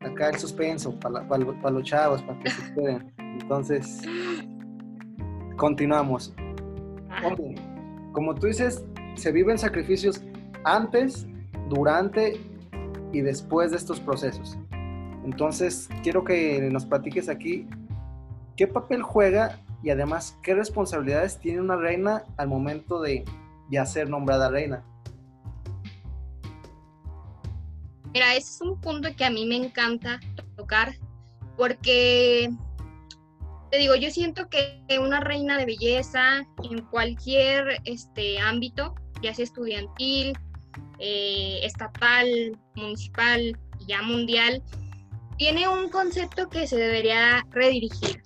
[0.01, 4.03] acá el suspenso para, para, los chavos, para que se queden, Entonces,
[5.57, 6.35] continuamos.
[8.13, 10.23] como tú dices, se viven sacrificios
[10.65, 11.27] antes,
[11.69, 12.41] durante
[13.13, 14.59] y después de estos procesos.
[15.25, 17.69] Entonces, quiero que nos platiques aquí
[18.57, 23.25] qué papel juega y además qué responsabilidades tiene una reina al momento de
[23.71, 24.85] ya ser nombrada reina.
[28.13, 30.19] Mira, ese es un punto que a mí me encanta
[30.57, 30.95] tocar
[31.57, 32.51] porque,
[33.71, 39.45] te digo, yo siento que una reina de belleza en cualquier este, ámbito, ya sea
[39.45, 40.37] estudiantil,
[40.99, 43.41] eh, estatal, municipal
[43.81, 44.63] y ya mundial,
[45.39, 48.23] tiene un concepto que se debería redirigir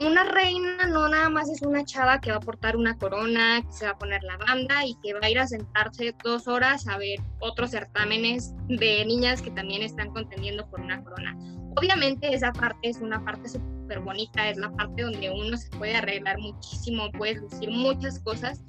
[0.00, 3.72] una reina no nada más es una chava que va a portar una corona, que
[3.72, 6.86] se va a poner la banda y que va a ir a sentarse dos horas
[6.88, 11.36] a ver otros certámenes de niñas que también están contendiendo por una corona.
[11.76, 15.96] Obviamente esa parte es una parte súper bonita, es la parte donde uno se puede
[15.96, 18.62] arreglar muchísimo, puede lucir muchas cosas,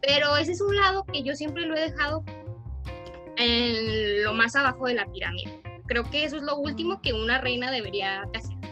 [0.00, 2.24] pero ese es un lado que yo siempre lo he dejado
[3.36, 5.60] en lo más abajo de la pirámide.
[5.86, 8.62] Creo que eso es lo último que una reina debería hacer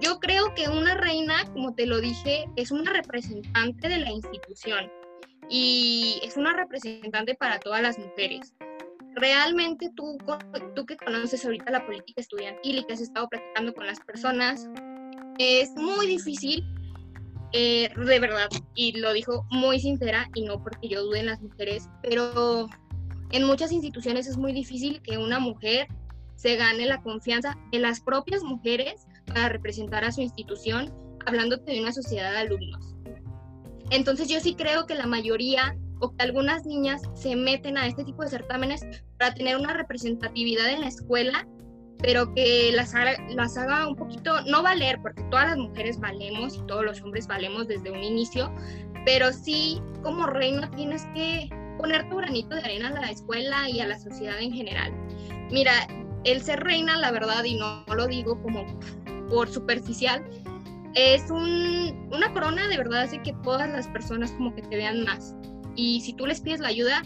[0.00, 4.90] yo creo que una reina, como te lo dije, es una representante de la institución
[5.48, 8.54] y es una representante para todas las mujeres.
[9.14, 10.18] Realmente tú,
[10.74, 14.68] tú que conoces ahorita la política estudiantil y que has estado practicando con las personas,
[15.38, 16.62] es muy difícil,
[17.52, 21.40] eh, de verdad, y lo dijo muy sincera y no porque yo dude en las
[21.40, 22.68] mujeres, pero
[23.30, 25.88] en muchas instituciones es muy difícil que una mujer
[26.36, 30.92] se gane la confianza de las propias mujeres para representar a su institución,
[31.24, 32.94] hablándote de una sociedad de alumnos.
[33.90, 38.04] Entonces yo sí creo que la mayoría o que algunas niñas se meten a este
[38.04, 38.82] tipo de certámenes
[39.18, 41.48] para tener una representatividad en la escuela,
[41.98, 46.56] pero que las haga, las haga un poquito, no valer, porque todas las mujeres valemos
[46.56, 48.52] y todos los hombres valemos desde un inicio,
[49.06, 53.80] pero sí como reina tienes que poner tu granito de arena a la escuela y
[53.80, 54.92] a la sociedad en general.
[55.50, 55.86] Mira,
[56.24, 58.64] el ser reina, la verdad, y no lo digo como
[59.28, 60.24] por superficial,
[60.94, 65.04] es un, una corona de verdad hace que todas las personas como que te vean
[65.04, 65.34] más.
[65.76, 67.02] Y si tú les pides la ayuda,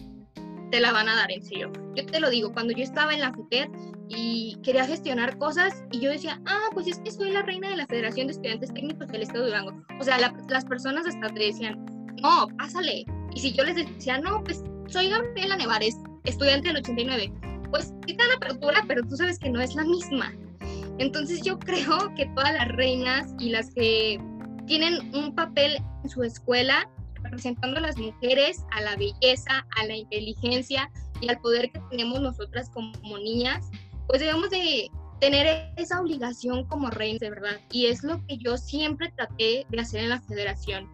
[0.70, 1.72] te la van a dar en serio.
[1.96, 3.68] Yo te lo digo, cuando yo estaba en la FUTER
[4.08, 7.76] y quería gestionar cosas y yo decía, ah, pues es que soy la reina de
[7.76, 9.82] la Federación de Estudiantes Técnicos del Estado de Durango.
[9.98, 11.84] O sea, las personas hasta te decían,
[12.22, 13.04] no, pásale.
[13.34, 17.32] Y si yo les decía, no, pues soy Gabriela Nevares, estudiante del 89,
[17.70, 20.32] pues sí dan apertura, pero tú sabes que no es la misma.
[20.98, 24.20] Entonces yo creo que todas las reinas y las que
[24.66, 26.88] tienen un papel en su escuela
[27.22, 30.90] representando a las mujeres, a la belleza, a la inteligencia
[31.20, 33.68] y al poder que tenemos nosotras como niñas,
[34.06, 34.90] pues debemos de
[35.20, 37.60] tener esa obligación como reinas de verdad.
[37.70, 40.88] Y es lo que yo siempre traté de hacer en la federación.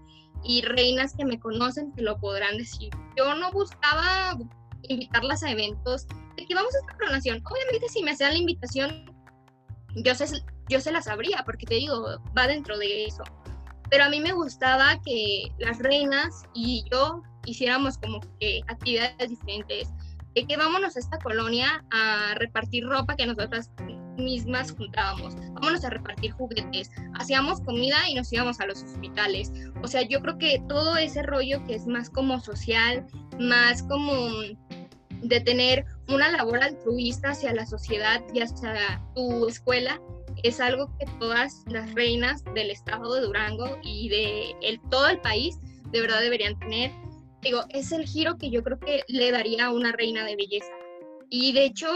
[0.45, 2.91] Y reinas que me conocen te lo podrán decir.
[3.17, 4.39] Yo no buscaba
[4.83, 7.43] invitarlas a eventos de que vamos a esta coronación.
[7.45, 9.17] Obviamente si me hacían la invitación
[9.97, 10.27] yo se,
[10.69, 13.23] yo se las sabría, porque te digo, va dentro de eso.
[13.91, 19.89] Pero a mí me gustaba que las reinas y yo hiciéramos como que actividades diferentes,
[20.35, 23.71] de que vámonos a esta colonia a repartir ropa que nosotras
[24.17, 29.53] mismas juntábamos, vámonos a repartir juguetes, hacíamos comida y nos íbamos a los hospitales.
[29.83, 33.07] O sea, yo creo que todo ese rollo que es más como social,
[33.39, 34.31] más como
[35.23, 40.01] de tener una labor altruista hacia la sociedad y hacia tu escuela
[40.43, 45.21] es algo que todas las reinas del estado de Durango y de el, todo el
[45.21, 45.59] país
[45.91, 46.91] de verdad deberían tener.
[47.43, 50.73] Digo, es el giro que yo creo que le daría a una reina de belleza.
[51.31, 51.87] Y de hecho,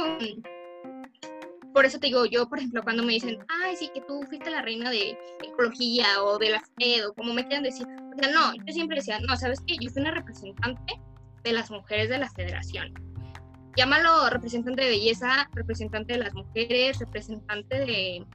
[1.72, 4.50] por eso te digo, yo, por ejemplo, cuando me dicen, ay, sí, que tú fuiste
[4.50, 8.32] la reina de ecología o de la FED o como me quieran decir, o sea,
[8.32, 9.76] no, yo siempre decía, no, ¿sabes qué?
[9.80, 11.00] Yo fui una representante
[11.44, 12.92] de las mujeres de la federación
[13.76, 18.26] llámalo representante de belleza, representante de las mujeres, representante de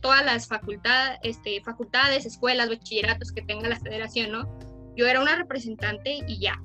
[0.00, 4.58] todas las facultades, este, facultades, escuelas, bachilleratos que tenga la federación, ¿no?
[4.96, 6.60] Yo era una representante y ya.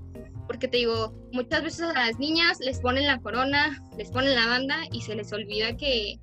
[0.47, 4.47] Porque te digo, muchas veces a las niñas les ponen la corona, les ponen la
[4.47, 6.19] banda y se les olvida que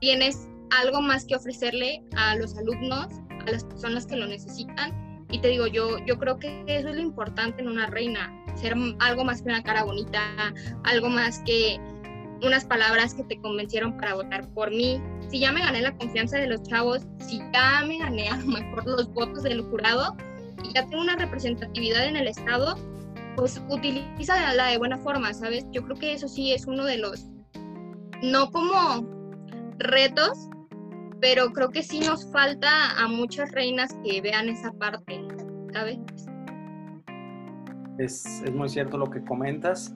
[0.00, 3.08] tienes algo más que ofrecerle a los alumnos,
[3.46, 5.26] a las personas que lo necesitan.
[5.30, 8.74] Y te digo, yo, yo creo que eso es lo importante en una reina, ser
[8.98, 10.22] algo más que una cara bonita,
[10.84, 11.78] algo más que
[12.42, 15.00] unas palabras que te convencieron para votar por mí.
[15.30, 18.46] Si ya me gané la confianza de los chavos, si ya me gané a lo
[18.46, 20.16] mejor los votos del jurado
[20.64, 22.76] y ya tengo una representatividad en el Estado,
[23.36, 25.66] pues utiliza la de buena forma, ¿sabes?
[25.72, 27.28] Yo creo que eso sí es uno de los,
[28.22, 29.08] no como
[29.78, 30.48] retos,
[31.20, 35.20] pero creo que sí nos falta a muchas reinas que vean esa parte,
[35.72, 35.98] ¿sabes?
[37.98, 39.94] Es, es muy cierto lo que comentas.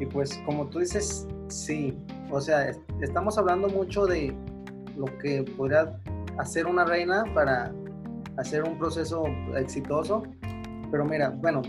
[0.00, 1.96] Y pues como tú dices, sí,
[2.30, 4.36] o sea, estamos hablando mucho de
[4.96, 5.96] lo que podría
[6.38, 7.72] hacer una reina para
[8.36, 9.24] hacer un proceso
[9.56, 10.24] exitoso,
[10.90, 11.62] pero mira, bueno,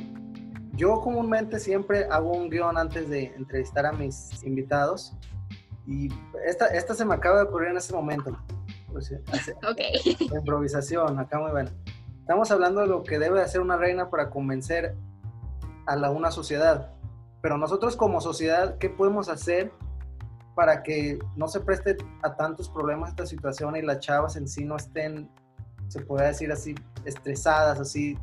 [0.77, 5.13] yo comúnmente siempre hago un guion antes de entrevistar a mis invitados
[5.87, 6.09] y
[6.45, 8.37] esta, esta se me acaba de ocurrir en este momento.
[8.91, 9.11] Pues,
[10.35, 11.71] Improvisación, acá muy bueno.
[12.19, 14.95] Estamos hablando de lo que debe hacer una reina para convencer
[15.87, 16.91] a la, una sociedad.
[17.41, 19.71] Pero nosotros como sociedad, ¿qué podemos hacer
[20.55, 24.65] para que no se preste a tantos problemas esta situación y las chavas en sí
[24.65, 25.29] no estén,
[25.87, 28.17] se puede decir así, estresadas, así?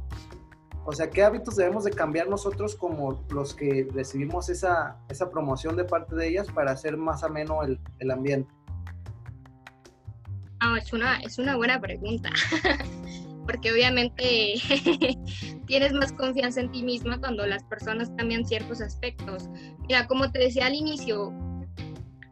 [0.87, 5.77] O sea, ¿qué hábitos debemos de cambiar nosotros como los que recibimos esa, esa promoción
[5.77, 8.53] de parte de ellas para hacer más ameno el, el ambiente?
[10.61, 12.31] Ah, es, una, es una buena pregunta,
[13.47, 14.55] porque obviamente
[15.67, 19.49] tienes más confianza en ti misma cuando las personas cambian ciertos aspectos.
[19.89, 21.33] Mira, como te decía al inicio,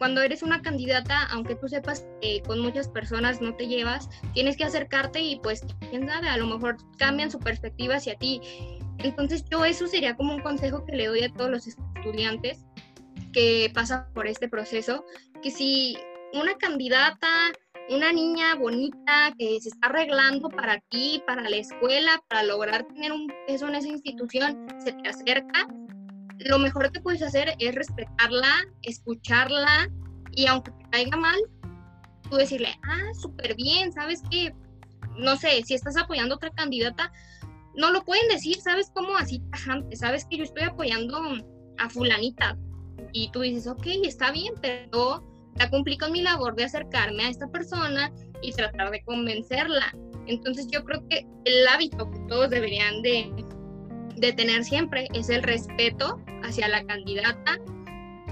[0.02, 4.56] cuando eres una candidata, aunque tú sepas que con muchas personas no te llevas, tienes
[4.56, 8.40] que acercarte y pues, quién sabe, a lo mejor cambian su perspectiva hacia ti.
[8.98, 12.64] Entonces yo eso sería como un consejo que le doy a todos los estudiantes
[13.32, 15.04] que pasan por este proceso,
[15.40, 15.96] que si
[16.32, 17.28] una candidata
[17.88, 23.12] una niña bonita que se está arreglando para ti, para la escuela, para lograr tener
[23.12, 25.68] un peso en esa institución, se te acerca,
[26.44, 29.90] lo mejor que puedes hacer es respetarla, escucharla
[30.33, 31.38] y aunque te caiga mal,
[32.28, 34.55] tú decirle, ah, súper bien, ¿sabes qué?
[35.16, 37.12] No sé, si estás apoyando a otra candidata,
[37.74, 39.16] no lo pueden decir, ¿sabes cómo?
[39.16, 41.20] Así tajante, ¿sabes que yo estoy apoyando
[41.78, 42.57] a fulanita?
[43.12, 45.22] Y tú dices, ok, está bien, pero
[45.57, 49.94] ya cumplí mi labor de acercarme a esta persona y tratar de convencerla.
[50.26, 53.33] Entonces yo creo que el hábito que todos deberían de,
[54.22, 57.58] de tener siempre es el respeto hacia la candidata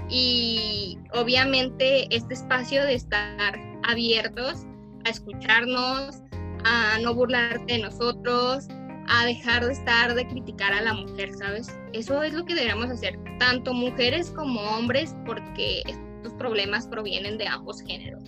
[0.09, 4.65] y obviamente este espacio de estar abiertos
[5.05, 6.21] a escucharnos,
[6.63, 8.67] a no burlarte de nosotros,
[9.09, 11.77] a dejar de estar de criticar a la mujer, ¿sabes?
[11.91, 17.47] Eso es lo que deberíamos hacer, tanto mujeres como hombres, porque estos problemas provienen de
[17.47, 18.23] ambos géneros.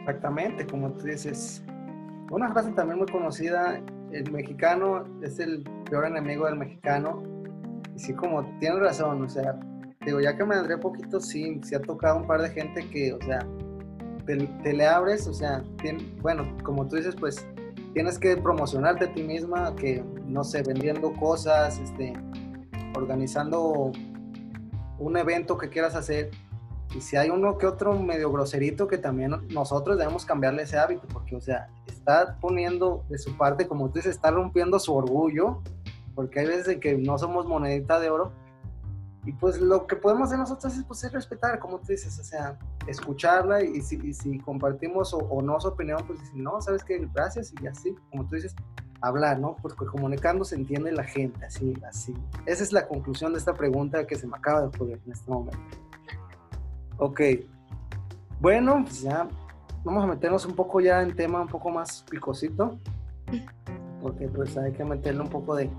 [0.00, 1.62] Exactamente, como tú dices.
[2.30, 3.80] Una frase también muy conocida,
[4.12, 7.22] el mexicano es el peor enemigo del mexicano.
[7.94, 9.58] Y sí, como tienes razón, o sea,
[10.04, 13.12] digo, ya que me andré poquito, sí, sí ha tocado un par de gente que,
[13.12, 13.40] o sea,
[14.26, 15.64] te, le abres, o sea,
[16.20, 17.46] bueno, como tú dices, pues
[17.94, 22.12] tienes que promocionarte a ti misma, que, no sé, vendiendo cosas, este,
[22.94, 23.90] organizando
[24.98, 26.30] un evento que quieras hacer
[26.94, 31.06] y si hay uno que otro medio groserito que también nosotros debemos cambiarle ese hábito,
[31.08, 31.68] porque, o sea,
[32.08, 35.62] está poniendo de su parte, como tú dices, está rompiendo su orgullo,
[36.14, 38.32] porque hay veces que no somos monedita de oro.
[39.26, 42.58] Y pues lo que podemos hacer nosotros es, pues, respetar, como tú dices, o sea,
[42.86, 47.52] escucharla y si, si compartimos o, no su opinión, pues decir, no, sabes qué, gracias
[47.60, 48.56] y así, como tú dices,
[49.02, 49.56] hablar, ¿no?
[49.60, 52.14] Porque comunicando se entiende la gente, así, así.
[52.46, 55.30] Esa es la conclusión de esta pregunta que se me acaba de ocurrir en este
[55.30, 55.58] momento.
[56.96, 57.20] Ok.
[58.40, 59.28] Bueno, pues ya
[59.88, 62.78] vamos a meternos un poco ya en tema un poco más picosito.
[64.02, 65.70] Porque pues hay que meterle un poco de,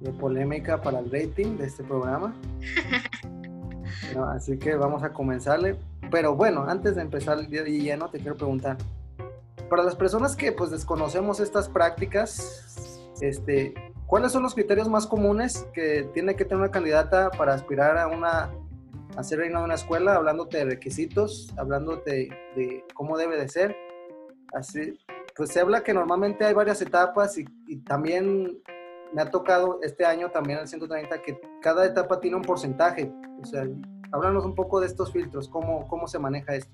[0.00, 2.34] de polémica para el rating de este programa.
[4.34, 5.78] así que vamos a comenzarle.
[6.10, 8.76] Pero bueno, antes de empezar el día de lleno, te quiero preguntar.
[9.70, 13.72] Para las personas que pues desconocemos estas prácticas, este,
[14.06, 18.06] ¿cuáles son los criterios más comunes que tiene que tener una candidata para aspirar a
[18.06, 18.50] una
[19.18, 23.76] hacer reina de una escuela, hablándote de requisitos, hablándote de cómo debe de ser.
[24.54, 24.96] Así,
[25.36, 27.44] pues se habla que normalmente hay varias etapas y,
[27.84, 28.62] también
[29.12, 33.12] me ha tocado este año también el 130 que cada etapa tiene un porcentaje.
[33.42, 33.66] O sea,
[34.12, 36.72] háblanos un poco de estos filtros, cómo, cómo se maneja esto.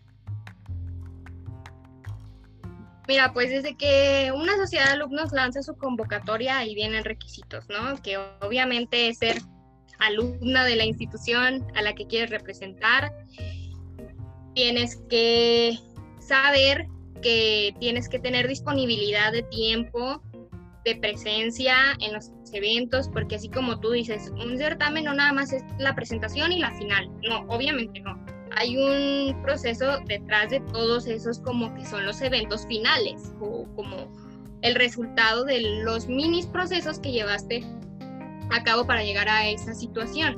[3.08, 8.02] Mira, pues desde que una sociedad de alumnos lanza su convocatoria, ahí vienen requisitos, ¿no?
[8.02, 9.36] Que obviamente es ser
[10.06, 13.12] alumna de la institución a la que quieres representar.
[14.54, 15.78] Tienes que
[16.20, 16.86] saber
[17.22, 20.22] que tienes que tener disponibilidad de tiempo,
[20.84, 25.52] de presencia en los eventos, porque así como tú dices, un certamen no nada más
[25.52, 28.22] es la presentación y la final, no, obviamente no.
[28.56, 34.12] Hay un proceso detrás de todos esos como que son los eventos finales o como
[34.62, 37.64] el resultado de los minis procesos que llevaste
[38.50, 40.36] a cabo para llegar a esa situación.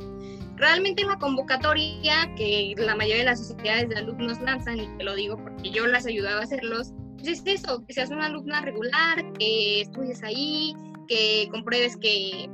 [0.56, 5.14] realmente la convocatoria que la mayoría de las sociedades de alumnos lanzan, y te lo
[5.14, 9.32] digo porque yo las ayudaba a hacerlos, pues es eso, que seas una alumna regular,
[9.38, 10.74] que estudies ahí,
[11.08, 12.48] que compruebes que,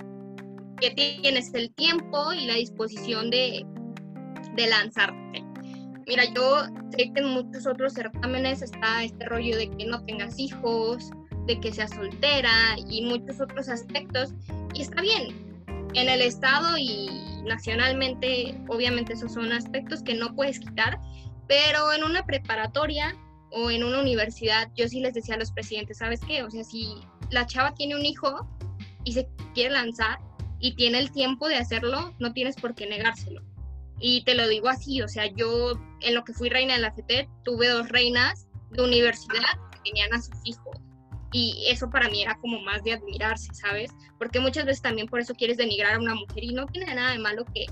[0.81, 3.65] que tienes el tiempo y la disposición de,
[4.57, 5.45] de lanzarte.
[6.07, 10.39] Mira, yo sé que en muchos otros certámenes está este rollo de que no tengas
[10.39, 11.11] hijos,
[11.47, 14.35] de que seas soltera y muchos otros aspectos.
[14.75, 15.55] Y está bien,
[15.95, 17.11] en el Estado y
[17.45, 20.99] nacionalmente, obviamente esos son aspectos que no puedes quitar,
[21.49, 23.17] pero en una preparatoria
[23.51, 26.43] o en una universidad, yo sí les decía a los presidentes, ¿sabes qué?
[26.43, 26.95] O sea, si
[27.31, 28.49] la chava tiene un hijo
[29.05, 30.19] y se quiere lanzar
[30.59, 33.43] y tiene el tiempo de hacerlo, no tienes por qué negárselo.
[33.99, 36.93] Y te lo digo así, o sea, yo en lo que fui reina de la
[36.93, 39.43] FETED tuve dos reinas de universidad
[39.73, 40.79] que tenían a sus hijos.
[41.33, 43.91] Y eso para mí era como más de admirarse, ¿sabes?
[44.19, 47.13] Porque muchas veces también por eso quieres denigrar a una mujer y no tiene nada
[47.13, 47.67] de malo que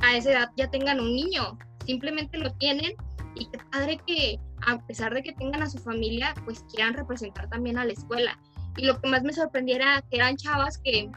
[0.00, 2.94] a esa edad ya tengan un niño, simplemente lo tienen
[3.34, 7.48] y qué padre que a pesar de que tengan a su familia, pues quieran representar
[7.48, 8.38] también a la escuela.
[8.76, 11.10] Y lo que más me sorprendiera que eran chavas que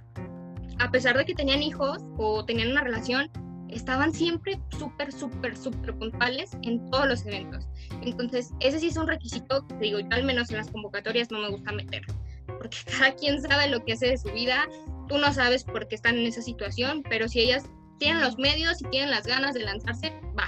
[0.80, 3.30] a pesar de que tenían hijos o tenían una relación,
[3.72, 7.67] estaban siempre súper, súper, súper puntuales en todos los eventos.
[8.01, 11.39] Entonces, ese sí es un requisito que digo, yo al menos en las convocatorias no
[11.39, 12.03] me gusta meter,
[12.45, 14.67] porque cada quien sabe lo que hace de su vida,
[15.07, 17.65] tú no sabes por qué están en esa situación, pero si ellas
[17.99, 20.47] tienen los medios y tienen las ganas de lanzarse, va.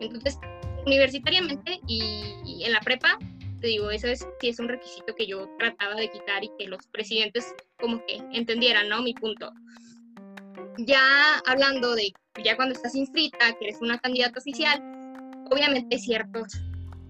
[0.00, 0.38] Entonces,
[0.86, 3.18] universitariamente y, en la prepa,
[3.60, 6.66] te digo, eso es, sí es un requisito que yo trataba de quitar y que
[6.66, 9.02] los presidentes como que entendieran, ¿no?
[9.02, 9.52] Mi punto.
[10.86, 12.12] Ya hablando de
[12.42, 14.80] ya cuando estás inscrita, que eres una candidata oficial,
[15.50, 16.58] obviamente ciertos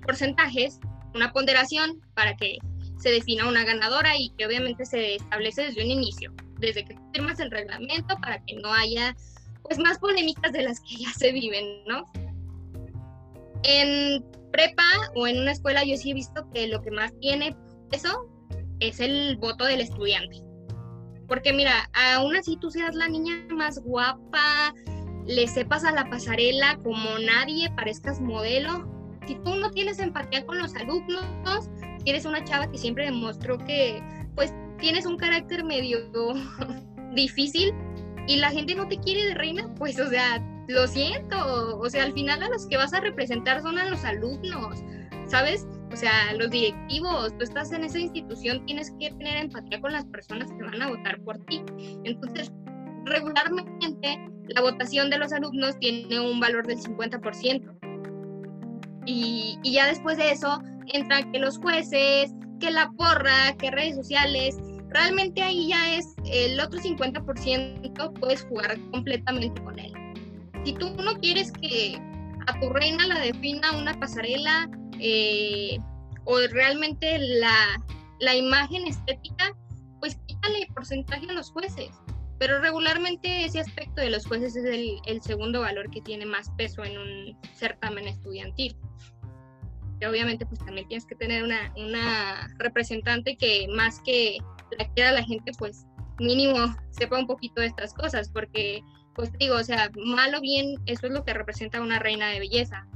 [0.03, 0.81] porcentajes,
[1.15, 2.59] una ponderación para que
[2.99, 7.39] se defina una ganadora y que obviamente se establece desde un inicio, desde que firmas
[7.39, 9.17] el reglamento para que no haya
[9.63, 12.11] pues más polémicas de las que ya se viven, ¿no?
[13.63, 17.57] En prepa o en una escuela yo sí he visto que lo que más tiene
[17.93, 18.29] eso
[18.81, 20.50] es el voto del estudiante.
[21.31, 24.75] Porque mira, aún así tú seas la niña más guapa,
[25.27, 28.91] le sepas a la pasarela como nadie, parezcas modelo.
[29.29, 31.71] Si tú no tienes empatía con los alumnos,
[32.05, 34.03] eres una chava que siempre demostró que
[34.35, 36.01] pues tienes un carácter medio
[37.15, 37.73] difícil
[38.27, 42.07] y la gente no te quiere de reina, pues o sea, lo siento, o sea,
[42.07, 44.83] al final a los que vas a representar son a los alumnos,
[45.29, 45.65] ¿sabes?
[45.93, 50.05] O sea, los directivos, tú estás en esa institución, tienes que tener empatía con las
[50.07, 51.63] personas que van a votar por ti.
[52.05, 52.53] Entonces,
[53.05, 57.77] regularmente la votación de los alumnos tiene un valor del 50%.
[59.07, 60.61] Y, y ya después de eso
[60.93, 64.57] entran que los jueces, que la porra, que redes sociales.
[64.91, 69.93] Realmente ahí ya es el otro 50%, puedes jugar completamente con él.
[70.65, 72.01] Si tú no quieres que
[72.47, 74.69] a tu reina la defina una pasarela
[75.01, 75.79] eh,
[76.25, 77.83] o realmente la,
[78.21, 79.57] la imagen estética,
[80.01, 81.91] pues quítale porcentaje a los jueces
[82.41, 86.83] pero regularmente ese aspecto de los jueces es el, segundo valor que tiene más peso
[86.83, 88.75] en un certamen estudiantil.
[90.01, 94.39] Y obviamente pues también tienes que tener una, una representante que más que
[94.79, 95.85] la quiera la gente pues
[96.19, 98.81] mínimo sepa un poquito de estas cosas, porque
[99.15, 102.39] pues digo, o sea, mal o bien, eso es lo que representa una reina de
[102.39, 102.87] belleza.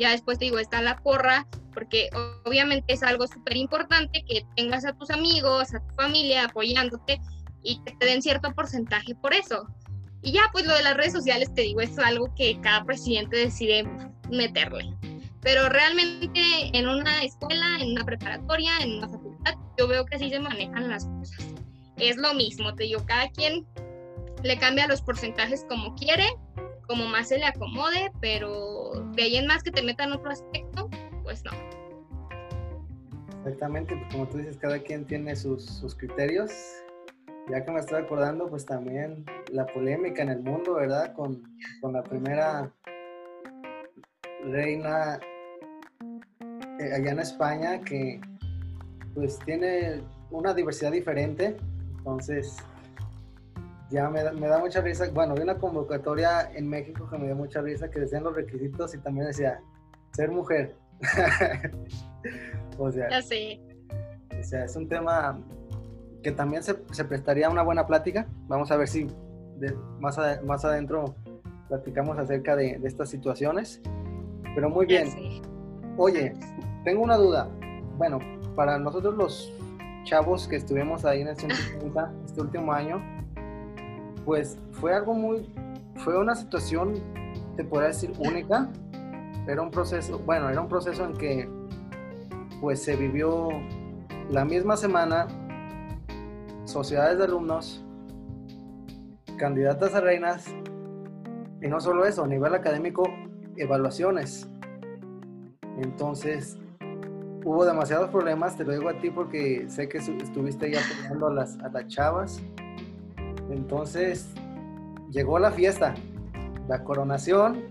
[0.00, 2.08] Ya después te digo, está la porra, porque
[2.46, 7.20] obviamente es algo súper importante que tengas a tus amigos, a tu familia apoyándote,
[7.62, 9.68] y que te den cierto porcentaje por eso.
[10.22, 13.36] Y ya, pues lo de las redes sociales, te digo, es algo que cada presidente
[13.36, 13.86] decide
[14.30, 14.96] meterle.
[15.42, 16.40] Pero realmente
[16.72, 20.88] en una escuela, en una preparatoria, en una facultad, yo veo que así se manejan
[20.88, 21.46] las cosas.
[21.98, 23.66] Es lo mismo, te digo, cada quien
[24.42, 26.26] le cambia los porcentajes como quiere,
[26.90, 30.90] como más se le acomode, pero de ahí en más que te metan otro aspecto,
[31.22, 31.52] pues no.
[33.38, 36.50] Exactamente, pues como tú dices, cada quien tiene sus, sus criterios
[37.48, 41.14] ya que me estoy acordando, pues también la polémica en el mundo, ¿verdad?
[41.14, 41.42] Con,
[41.82, 42.72] la primera
[44.44, 45.20] reina
[46.80, 48.20] eh, allá en España que
[49.14, 51.56] pues tiene una diversidad diferente.
[51.98, 52.56] Entonces,
[53.90, 55.08] ya me da, me da mucha risa.
[55.12, 58.94] Bueno, vi una convocatoria en México que me dio mucha risa que decían los requisitos
[58.94, 59.60] y también decía
[60.12, 60.76] ser mujer.
[62.78, 63.60] o sea, ya sé.
[64.38, 65.40] O sea, es un tema
[66.22, 68.26] que también se, se prestaría una buena plática.
[68.46, 69.06] Vamos a ver si
[69.98, 71.16] más, más adentro
[71.68, 73.80] platicamos acerca de, de, estas situaciones.
[74.54, 75.08] Pero muy bien.
[75.96, 76.34] Oye,
[76.84, 77.48] tengo una duda.
[77.96, 78.18] Bueno,
[78.54, 79.52] para nosotros los
[80.04, 83.02] chavos que estuvimos ahí en el 150 este último año,
[84.24, 85.48] pues fue algo muy
[86.00, 86.94] fue una situación,
[87.56, 88.68] te podría decir, única.
[89.46, 91.48] Era un proceso, bueno, era un proceso en que
[92.60, 93.48] pues se vivió
[94.30, 95.26] la misma semana
[96.64, 97.84] sociedades de alumnos,
[99.38, 100.46] candidatas a reinas,
[101.62, 103.04] y no solo eso, a nivel académico,
[103.56, 104.48] evaluaciones.
[105.78, 106.58] Entonces,
[107.44, 111.34] hubo demasiados problemas, te lo digo a ti porque sé que estuviste ahí apoyando a
[111.34, 112.42] las, a las chavas.
[113.50, 114.28] Entonces,
[115.10, 115.94] llegó la fiesta,
[116.68, 117.64] la coronación,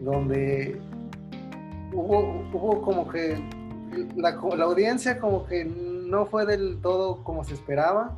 [0.00, 0.80] donde
[1.92, 3.38] hubo, como que
[4.16, 8.16] la, la, audiencia como que no fue del todo como se esperaba.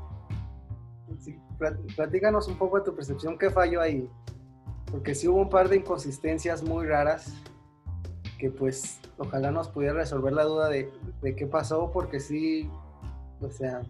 [1.96, 4.08] platícanos un poco de tu percepción, ¿qué falló ahí?
[4.90, 7.34] Porque sí hubo un par de inconsistencias muy raras
[8.38, 10.90] que pues ojalá nos pudiera resolver la duda de,
[11.22, 12.68] de qué pasó, porque sí,
[13.40, 13.82] o sea,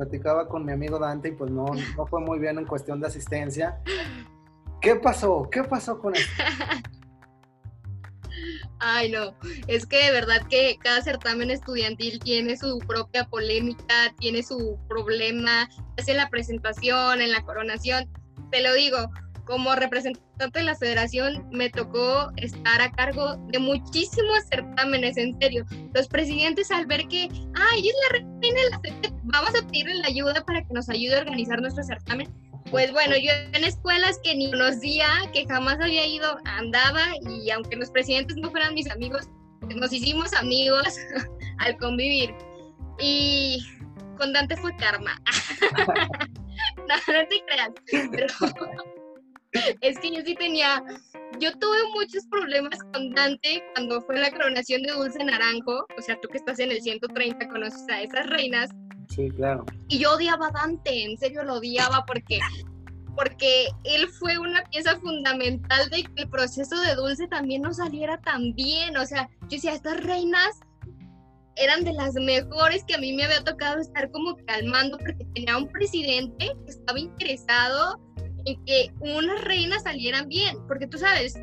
[0.00, 3.08] platicaba con mi amigo Dante y pues no, no fue muy bien en cuestión de
[3.08, 3.78] asistencia.
[4.80, 5.46] ¿Qué pasó?
[5.52, 6.30] ¿Qué pasó con eso?
[8.82, 9.34] Ay, no,
[9.66, 15.68] es que de verdad que cada certamen estudiantil tiene su propia polémica, tiene su problema,
[15.98, 18.08] en la presentación, en la coronación.
[18.50, 19.10] Te lo digo,
[19.44, 25.64] como representante de la federación me tocó estar a cargo de muchísimos certámenes, en serio.
[25.94, 28.80] Los presidentes al ver que, ay, es la reina de la
[29.24, 32.28] vamos a pedirle la ayuda para que nos ayude a organizar nuestro certamen.
[32.70, 37.76] Pues bueno, yo en escuelas que ni conocía, que jamás había ido, andaba y aunque
[37.76, 39.28] los presidentes no fueran mis amigos,
[39.60, 40.98] pues nos hicimos amigos
[41.58, 42.34] al convivir.
[43.00, 43.64] Y
[44.18, 45.20] con Dante fue karma.
[46.76, 47.70] no, no te creas.
[48.10, 48.26] Pero
[49.52, 50.82] es que yo sí tenía,
[51.38, 56.18] yo tuve muchos problemas con Dante cuando fue la coronación de Dulce Naranjo, o sea,
[56.20, 58.70] tú que estás en el 130 conoces a esas reinas.
[59.08, 59.64] Sí, claro.
[59.88, 62.38] Y yo odiaba a Dante, en serio lo odiaba porque
[63.16, 68.18] porque él fue una pieza fundamental de que el proceso de Dulce también no saliera
[68.20, 70.60] tan bien, o sea, yo decía, estas reinas
[71.56, 75.58] eran de las mejores que a mí me había tocado estar como calmando porque tenía
[75.58, 78.00] un presidente que estaba interesado
[78.44, 81.38] en que unas reinas salieran bien, porque tú sabes,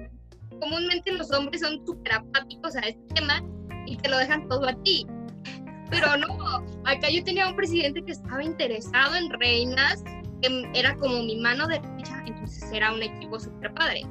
[0.60, 3.44] comúnmente los hombres son súper apáticos a este tema
[3.86, 5.06] y te lo dejan todo a ti.
[5.90, 10.04] Pero no, acá yo tenía un presidente que estaba interesado en reinas,
[10.42, 14.02] que era como mi mano derecha, entonces era un equipo súper padre.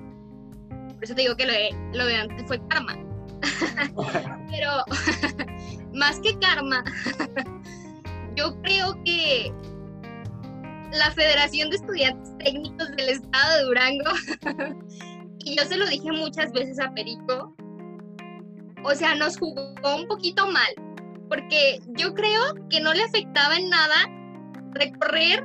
[0.95, 2.97] Por eso te digo que lo de, lo de antes fue karma.
[4.51, 4.71] Pero
[5.93, 6.83] más que karma,
[8.37, 9.53] yo creo que
[10.99, 14.11] la Federación de Estudiantes Técnicos del Estado de Durango,
[15.41, 17.55] y yo se lo dije muchas veces a Perico,
[18.85, 20.75] o sea, nos jugó un poquito mal,
[21.29, 23.95] porque yo creo que no le afectaba en nada
[24.73, 25.45] recorrer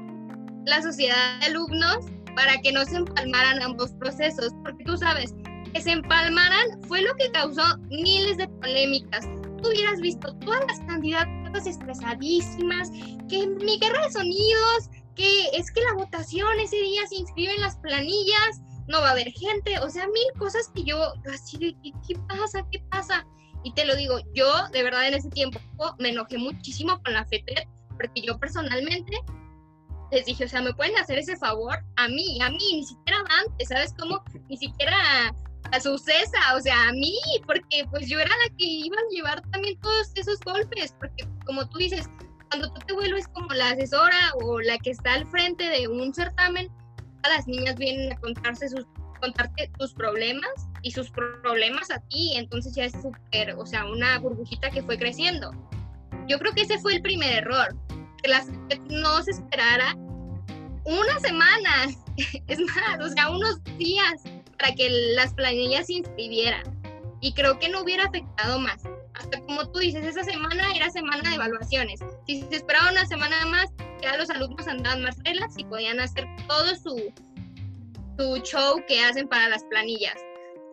[0.65, 5.33] la sociedad de alumnos para que no se empalmaran ambos procesos, porque tú sabes,
[5.73, 9.25] que se empalmaran fue lo que causó miles de polémicas.
[9.61, 12.89] Tú hubieras visto todas las candidatas estresadísimas,
[13.29, 14.89] que mi guerra de sonidos,
[15.21, 19.11] que es que la votación ese día se inscribe en las planillas, no va a
[19.11, 21.75] haber gente, o sea, mil cosas que yo así de,
[22.07, 22.65] ¿qué, pasa?
[22.71, 23.27] ¿Qué pasa?
[23.63, 25.59] Y te lo digo, yo de verdad en ese tiempo
[25.99, 27.67] me enojé muchísimo con la FETED,
[27.97, 29.15] porque yo personalmente
[30.11, 31.77] les dije, o sea, ¿me pueden hacer ese favor?
[31.97, 34.23] A mí, a mí, ni siquiera antes, ¿sabes cómo?
[34.49, 35.35] Ni siquiera
[35.71, 37.15] a su cesa, o sea, a mí,
[37.45, 41.69] porque pues yo era la que iba a llevar también todos esos golpes, porque como
[41.69, 42.09] tú dices,
[42.51, 46.13] cuando tú te vuelves como la asesora o la que está al frente de un
[46.13, 46.67] certamen,
[47.23, 48.85] todas las niñas vienen a contarse sus,
[49.21, 54.19] contarte tus problemas y sus problemas a ti, entonces ya es súper, o sea, una
[54.19, 55.51] burbujita que fue creciendo.
[56.27, 57.73] Yo creo que ese fue el primer error,
[58.21, 58.47] que las
[58.89, 59.95] no se esperara
[60.83, 61.85] una semana,
[62.47, 64.23] es más, o sea, unos días
[64.59, 66.63] para que las planillas se inscribieran.
[67.21, 68.83] Y creo que no hubiera afectado más
[69.51, 71.99] como tú dices, esa semana era semana de evaluaciones.
[72.27, 73.69] Si se esperaba una semana más,
[74.01, 77.13] ya los alumnos andaban más relax y podían hacer todo su,
[78.17, 80.15] su show que hacen para las planillas.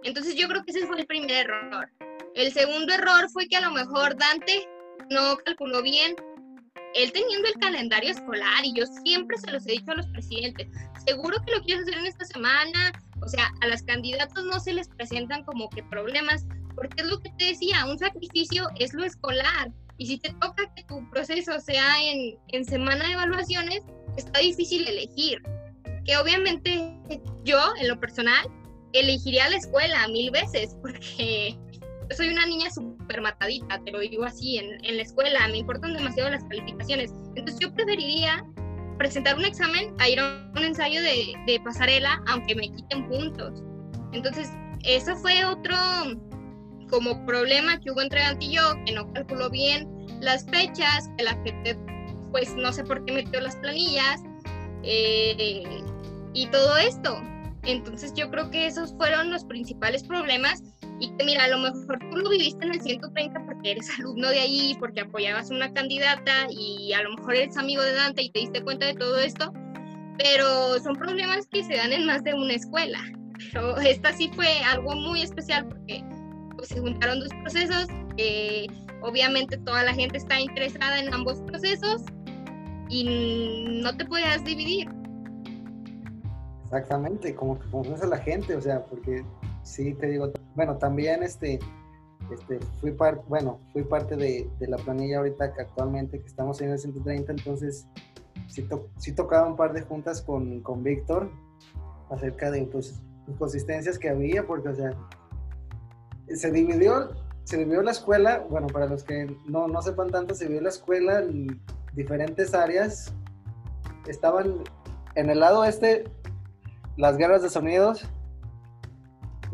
[0.05, 1.91] Entonces yo creo que ese fue el primer error.
[2.35, 4.69] El segundo error fue que a lo mejor Dante
[5.11, 6.15] no calculó bien
[6.95, 10.69] él teniendo el calendario escolar, y yo siempre se los he dicho a los presidentes,
[11.07, 12.93] seguro que lo quieres hacer en esta semana,
[13.23, 17.21] o sea, a las candidatos no se les presentan como que problemas, porque es lo
[17.21, 19.73] que te decía, un sacrificio es lo escolar.
[19.99, 23.83] Y si te toca que tu proceso sea en, en semana de evaluaciones,
[24.17, 25.43] está difícil elegir.
[26.05, 26.97] Que obviamente
[27.45, 28.47] yo, en lo personal,
[28.93, 31.59] elegiría la escuela mil veces, porque
[32.11, 35.59] yo soy una niña súper matadita, te lo digo así, en, en, la escuela me
[35.59, 37.13] importan demasiado las calificaciones.
[37.35, 38.45] Entonces yo preferiría
[38.99, 43.63] presentar un examen a ir a un ensayo de, de pasarela, aunque me quiten puntos.
[44.13, 44.51] Entonces,
[44.85, 45.77] eso fue otro
[46.89, 49.89] como problema que hubo entre yo, que no calculó bien
[50.21, 51.77] las fechas, que la gente,
[52.31, 54.23] pues no sé por qué metió las planillas
[54.83, 55.83] eh,
[56.35, 57.21] y todo esto.
[57.65, 60.63] Entonces yo creo que esos fueron los principales problemas
[61.01, 64.29] y que mira, a lo mejor tú lo viviste en el 130 porque eres alumno
[64.31, 68.23] de allí, porque apoyabas a una candidata y a lo mejor eres amigo de Dante
[68.23, 69.53] y te diste cuenta de todo esto,
[70.19, 73.01] pero son problemas que se dan en más de una escuela.
[73.53, 76.03] Pero esta sí fue algo muy especial porque
[76.59, 77.87] pues, se juntaron dos procesos,
[79.01, 82.03] obviamente toda la gente está interesada en ambos procesos
[82.89, 84.89] y no te podías dividir.
[86.65, 89.25] Exactamente, como que conoces a la gente, o sea, porque
[89.63, 91.61] sí te digo, bueno, también este,
[92.33, 96.61] este fui parte, bueno, fui parte de, de, la planilla ahorita que actualmente que estamos
[96.61, 97.87] en el 130, entonces
[98.49, 101.31] sí, to, sí tocaba un par de juntas con, con Víctor
[102.11, 104.91] acerca de pues, inconsistencias que había, porque, o sea,
[106.35, 107.11] se dividió,
[107.45, 110.69] se dividió la escuela, bueno, para los que no, no sepan tanto, se dividió la
[110.71, 111.61] escuela en
[111.95, 113.13] diferentes áreas.
[114.07, 114.63] Estaban
[115.15, 116.05] en el lado este
[116.97, 118.07] las guerras de sonidos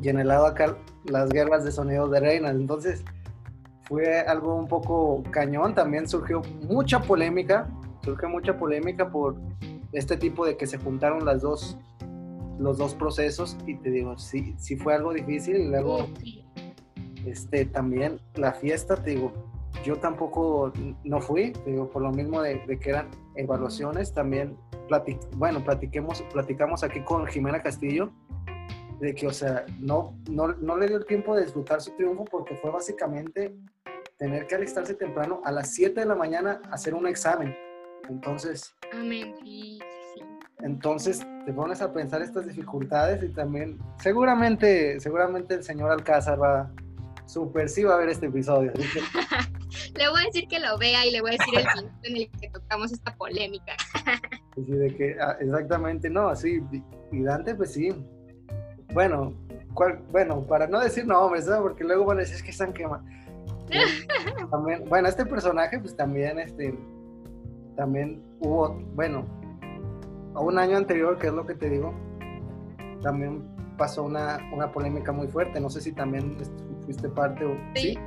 [0.02, 2.52] y en el lado acá las guerras de sonidos de reinas.
[2.52, 3.04] Entonces
[3.84, 5.74] fue algo un poco cañón.
[5.74, 7.68] También surgió mucha polémica,
[8.02, 9.36] surgió mucha polémica por
[9.92, 11.78] este tipo de que se juntaron las dos,
[12.58, 16.08] los dos procesos y te digo, sí, fue algo difícil y luego
[17.26, 19.32] este, también la fiesta, te digo,
[19.84, 20.72] yo tampoco
[21.04, 24.56] no fui, te digo, por lo mismo de, que eran evaluaciones, también,
[25.36, 28.12] bueno, platiquemos, platicamos aquí con Jimena Castillo,
[29.00, 32.24] de que, o sea, no, no, no le dio el tiempo de disfrutar su triunfo
[32.24, 33.54] porque fue básicamente
[34.16, 37.54] tener que alistarse temprano a las 7 de la mañana a hacer un examen.
[38.08, 39.34] Entonces, Amén.
[39.42, 39.78] Sí,
[40.60, 46.72] entonces te pones a pensar estas dificultades y también seguramente, seguramente el señor Alcázar va,
[47.26, 48.72] Super, sí va a ver este episodio.
[49.94, 52.16] le voy a decir que lo vea y le voy a decir el minuto en
[52.16, 53.74] el que tocamos esta polémica.
[54.54, 56.60] sí, de que, ah, exactamente, no, sí,
[57.12, 57.90] y Dante, pues sí.
[58.92, 59.34] Bueno,
[60.10, 61.60] bueno, para no decir nombres, ¿no?
[61.62, 63.04] porque luego van a decir es que están quemados.
[64.88, 66.78] bueno, este personaje, pues también, este,
[67.76, 69.26] también hubo, bueno,
[70.34, 71.94] a un año anterior, que es lo que te digo,
[73.02, 75.60] también pasó una, una polémica muy fuerte.
[75.60, 76.36] No sé si también
[76.84, 77.98] fuiste parte o sí.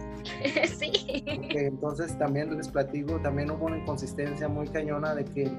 [0.77, 1.23] Sí.
[1.25, 5.51] entonces también les platico, también hubo una inconsistencia muy cañona de que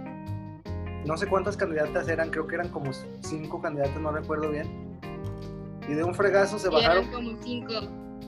[1.06, 2.90] no sé cuántas candidatas eran, creo que eran como
[3.20, 4.98] cinco candidatas, no recuerdo bien.
[5.88, 7.04] Y de un fregazo se bajaron.
[7.04, 7.74] Eran como cinco.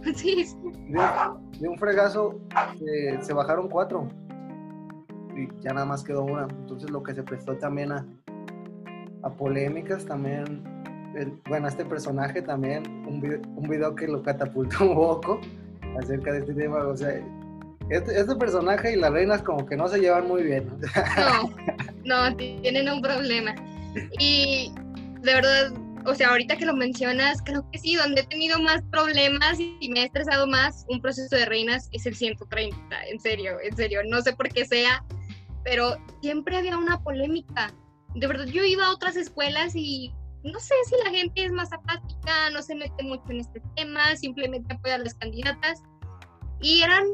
[0.15, 0.47] Sí.
[1.59, 2.41] De, un fregazo
[2.81, 4.09] eh, se bajaron cuatro.
[5.37, 6.45] Y ya nada más quedó una.
[6.45, 8.07] Entonces lo que se prestó también a,
[9.23, 10.80] a polémicas también
[11.49, 15.41] bueno, este personaje también, un video, un video, que lo catapultó un poco
[15.99, 17.21] acerca de este tema, o sea,
[17.91, 20.71] este, este personaje y las reinas como que no se llevan muy bien.
[22.05, 23.55] No, no, tienen un problema.
[24.19, 24.73] Y
[25.23, 25.73] de verdad,
[26.07, 29.91] o sea, ahorita que lo mencionas, creo que sí, donde he tenido más problemas y
[29.91, 34.01] me he estresado más un proceso de reinas es el 130, en serio, en serio,
[34.09, 35.05] no sé por qué sea,
[35.65, 37.73] pero siempre había una polémica.
[38.15, 40.13] De verdad, yo iba a otras escuelas y
[40.43, 44.17] no sé si la gente es más apática, no se mete mucho en este tema,
[44.17, 45.83] simplemente apoya a las candidatas.
[46.63, 47.05] Y eran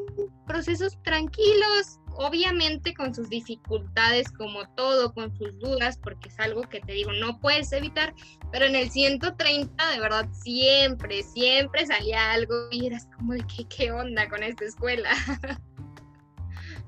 [0.47, 6.81] procesos tranquilos, obviamente con sus dificultades como todo, con sus dudas, porque es algo que
[6.81, 8.13] te digo, no puedes evitar,
[8.51, 13.67] pero en el 130 de verdad siempre, siempre salía algo y eras como de qué,
[13.69, 15.11] qué onda con esta escuela.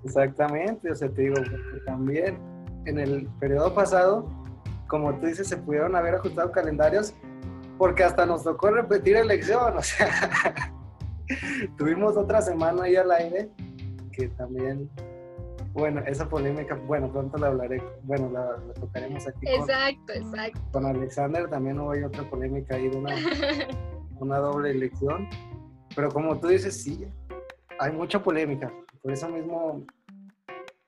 [0.04, 1.36] Exactamente, o sea, te digo,
[1.86, 2.38] también
[2.86, 4.28] en el periodo pasado
[4.88, 7.14] como tú dices, se pudieron haber ajustado calendarios
[7.76, 10.10] porque hasta nos tocó repetir elección, o sea,
[11.78, 13.50] tuvimos otra semana ahí al aire
[14.10, 14.90] que también,
[15.72, 19.46] bueno, esa polémica, bueno, pronto la hablaré, bueno, la, tocaremos aquí.
[19.46, 20.60] Exacto, con, exacto.
[20.72, 23.14] Con Alexander también hubo otra polémica ahí de una,
[24.18, 25.28] una doble elección,
[25.94, 27.06] pero como tú dices, sí,
[27.78, 28.72] hay mucha polémica,
[29.02, 29.84] por eso mismo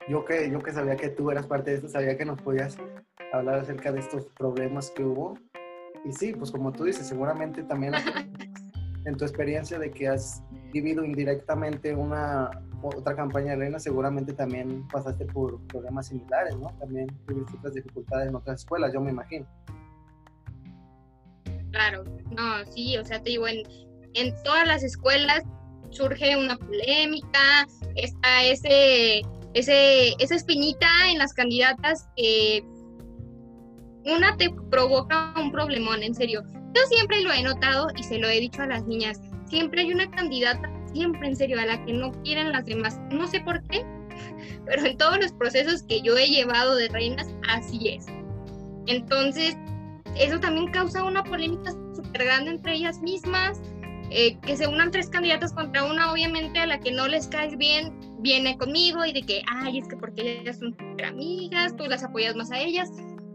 [0.08, 2.76] yo que, yo que sabía que tú eras parte de esto, sabía que nos podías
[3.32, 5.38] hablar acerca de estos problemas que hubo.
[6.04, 7.94] Y sí, pues como tú dices, seguramente también
[9.04, 12.50] en tu experiencia de que has vivido indirectamente una
[12.82, 16.68] otra campaña de Reina, seguramente también pasaste por problemas similares, ¿no?
[16.78, 19.46] También tuviste otras dificultades en otras escuelas, yo me imagino.
[21.70, 23.62] Claro, no, sí, o sea, te digo, en,
[24.14, 25.42] en todas las escuelas
[25.90, 29.22] surge una polémica, está ese
[29.54, 32.64] ese, esa espinita en las candidatas que
[34.04, 36.42] una te provoca un problemón, en serio.
[36.74, 39.92] Yo siempre lo he notado y se lo he dicho a las niñas, siempre hay
[39.92, 42.98] una candidata, siempre en serio, a la que no quieren las demás.
[43.10, 43.84] No sé por qué,
[44.66, 48.06] pero en todos los procesos que yo he llevado de reinas, así es.
[48.86, 49.56] Entonces,
[50.16, 53.60] eso también causa una polémica súper grande entre ellas mismas,
[54.10, 57.56] eh, que se unan tres candidatas contra una, obviamente a la que no les caes
[57.56, 60.76] bien, viene conmigo y de que, ay, es que porque ellas son
[61.06, 62.90] amigas, tú las apoyas más a ellas.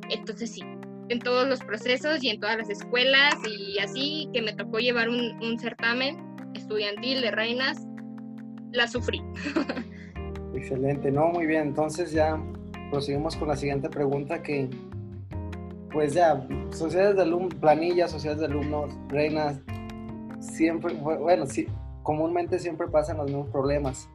[0.09, 0.61] Entonces sí,
[1.09, 5.09] en todos los procesos y en todas las escuelas y así que me tocó llevar
[5.09, 6.17] un, un certamen
[6.55, 7.77] estudiantil de reinas,
[8.71, 9.21] la sufrí.
[10.55, 11.63] Excelente, no, muy bien.
[11.63, 12.41] Entonces ya
[12.89, 14.69] proseguimos con la siguiente pregunta que,
[15.91, 19.59] pues ya, sociedades de alumnos, planillas, sociedades de alumnos, reinas,
[20.39, 21.67] siempre, bueno, sí,
[22.03, 24.09] comúnmente siempre pasan los mismos problemas,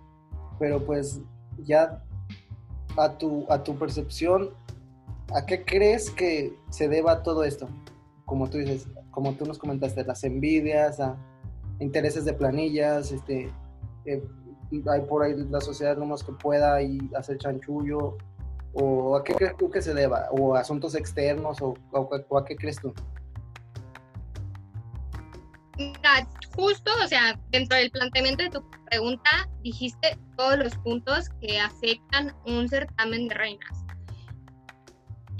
[0.58, 1.20] pero pues
[1.58, 2.02] ya
[2.96, 4.50] a tu, a tu percepción,
[5.34, 7.68] ¿a qué crees que se deba todo esto?
[8.24, 10.98] Como tú dices, como tú nos comentaste, las envidias,
[11.78, 13.52] intereses de planillas, este,
[14.04, 14.22] eh,
[14.90, 18.16] hay por ahí la sociedad alumnos que pueda y hacer chanchullo,
[18.72, 21.74] o a qué crees tú que se deba, o asuntos externos, o
[22.36, 22.94] a qué crees tú?
[26.56, 32.34] justo, o sea, dentro del planteamiento de tu pregunta, dijiste todos los puntos que afectan
[32.46, 33.89] un certamen de reinas.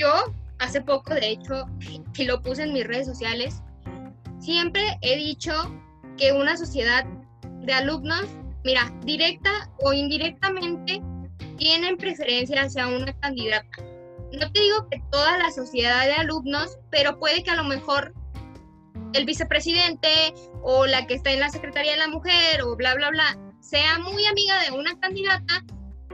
[0.01, 1.67] Yo, hace poco, de hecho,
[2.17, 3.61] y lo puse en mis redes sociales,
[4.39, 5.53] siempre he dicho
[6.17, 7.05] que una sociedad
[7.61, 8.25] de alumnos,
[8.65, 11.03] mira, directa o indirectamente,
[11.59, 13.69] tienen preferencia hacia una candidata.
[14.33, 18.15] No te digo que toda la sociedad de alumnos, pero puede que a lo mejor
[19.13, 20.33] el vicepresidente
[20.63, 23.99] o la que está en la Secretaría de la Mujer o bla, bla, bla, sea
[23.99, 25.63] muy amiga de una candidata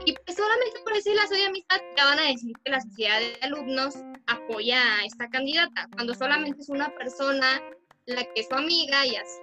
[0.04, 3.18] y pues solamente por ese lazo de amistad ya van a decir que la sociedad
[3.18, 3.94] de alumnos
[4.26, 7.62] apoya a esta candidata, cuando solamente es una persona
[8.06, 9.40] la que es su amiga y así.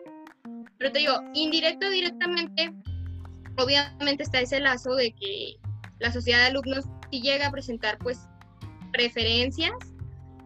[0.77, 2.73] Pero te digo, indirecto directamente,
[3.57, 5.55] obviamente está ese lazo de que
[5.99, 8.19] la sociedad de alumnos sí llega a presentar pues
[8.91, 9.73] preferencias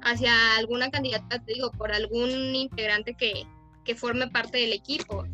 [0.01, 3.45] hacia alguna candidata, te digo, por algún integrante que,
[3.83, 5.25] que forme parte del equipo.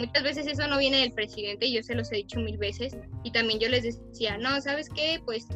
[0.00, 3.32] Muchas veces eso no viene del presidente, yo se los he dicho mil veces, y
[3.32, 5.20] también yo les decía, no, ¿sabes qué?
[5.26, 5.46] Pues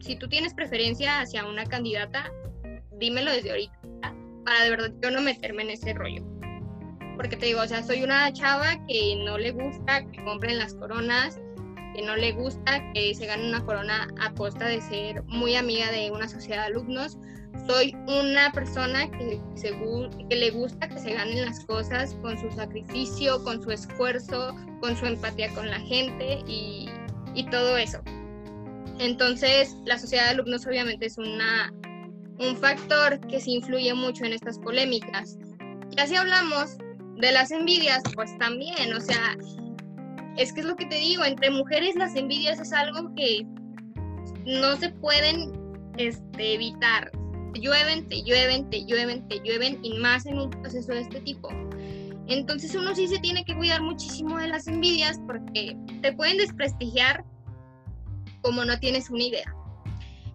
[0.00, 2.30] si tú tienes preferencia hacia una candidata,
[2.98, 3.80] dímelo desde ahorita,
[4.44, 6.22] para de verdad yo no meterme en ese rollo.
[7.16, 10.74] Porque te digo, o sea, soy una chava que no le gusta que compren las
[10.74, 11.40] coronas,
[11.94, 15.90] que no le gusta que se gane una corona a costa de ser muy amiga
[15.90, 17.16] de una sociedad de alumnos
[17.66, 19.40] soy una persona que,
[20.30, 25.06] le gusta que se ganen las cosas con su sacrificio, con su esfuerzo, con su
[25.06, 26.90] empatía con la gente y,
[27.50, 28.00] todo eso.
[28.98, 31.72] Entonces, la sociedad de alumnos obviamente es una,
[32.38, 35.36] un factor que se influye mucho en estas polémicas.
[35.90, 36.78] Ya si hablamos
[37.18, 39.36] de las envidias, pues también, o sea,
[40.36, 43.46] es que es lo que te digo, entre mujeres las envidias es algo que
[44.46, 45.52] no se pueden
[45.98, 47.10] este, evitar
[47.58, 51.48] llueven, te llueven, te llueven, te llueven y más en un proceso de este tipo.
[52.28, 57.24] Entonces uno sí se tiene que cuidar muchísimo de las envidias porque te pueden desprestigiar
[58.42, 59.54] como no tienes una idea.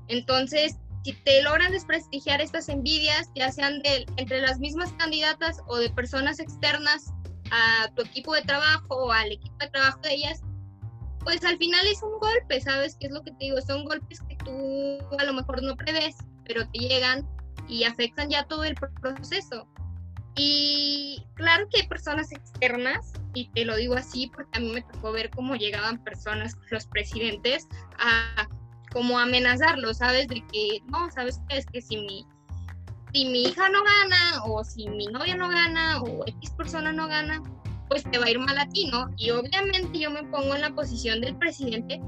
[0.07, 5.78] Entonces, si te logran desprestigiar estas envidias, ya sean de, entre las mismas candidatas o
[5.78, 7.11] de personas externas
[7.51, 10.41] a tu equipo de trabajo o al equipo de trabajo de ellas,
[11.24, 12.95] pues al final es un golpe, ¿sabes?
[12.99, 13.61] ¿Qué es lo que te digo?
[13.61, 16.15] Son golpes que tú a lo mejor no prevés
[16.51, 17.27] pero te llegan
[17.67, 19.67] y afectan ya todo el proceso.
[20.35, 24.81] Y claro que hay personas externas, y te lo digo así porque a mí me
[24.81, 27.67] tocó ver cómo llegaban personas, los presidentes,
[27.99, 28.47] a
[28.91, 30.27] como amenazarlos, ¿sabes?
[30.27, 31.57] De que, no, ¿sabes qué?
[31.57, 32.25] Es que si mi,
[33.13, 37.07] si mi hija no gana, o si mi novia no gana, o X persona no
[37.07, 37.41] gana,
[37.87, 39.09] pues te va a ir mal a ti, ¿no?
[39.17, 42.01] Y obviamente yo me pongo en la posición del presidente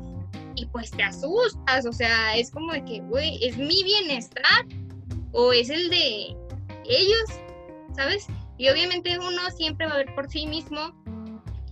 [0.63, 4.65] y pues te asustas, o sea, es como de que, güey, ¿es mi bienestar
[5.31, 6.35] o es el de
[6.85, 7.29] ellos?
[7.95, 8.27] ¿Sabes?
[8.57, 10.93] Y obviamente uno siempre va a ver por sí mismo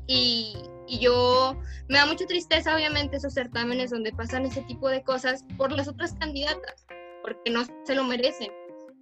[0.07, 0.53] y,
[0.87, 5.45] y yo me da mucha tristeza, obviamente, esos certámenes donde pasan ese tipo de cosas
[5.57, 6.85] por las otras candidatas,
[7.21, 8.51] porque no se lo merecen.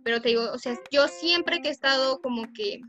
[0.03, 2.79] Pero te digo, o sea, yo siempre que he estado como que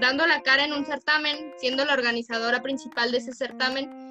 [0.00, 4.09] dando la cara en un certamen, siendo la organizadora principal de ese certamen,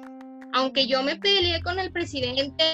[0.52, 2.64] aunque yo me peleé con el presidente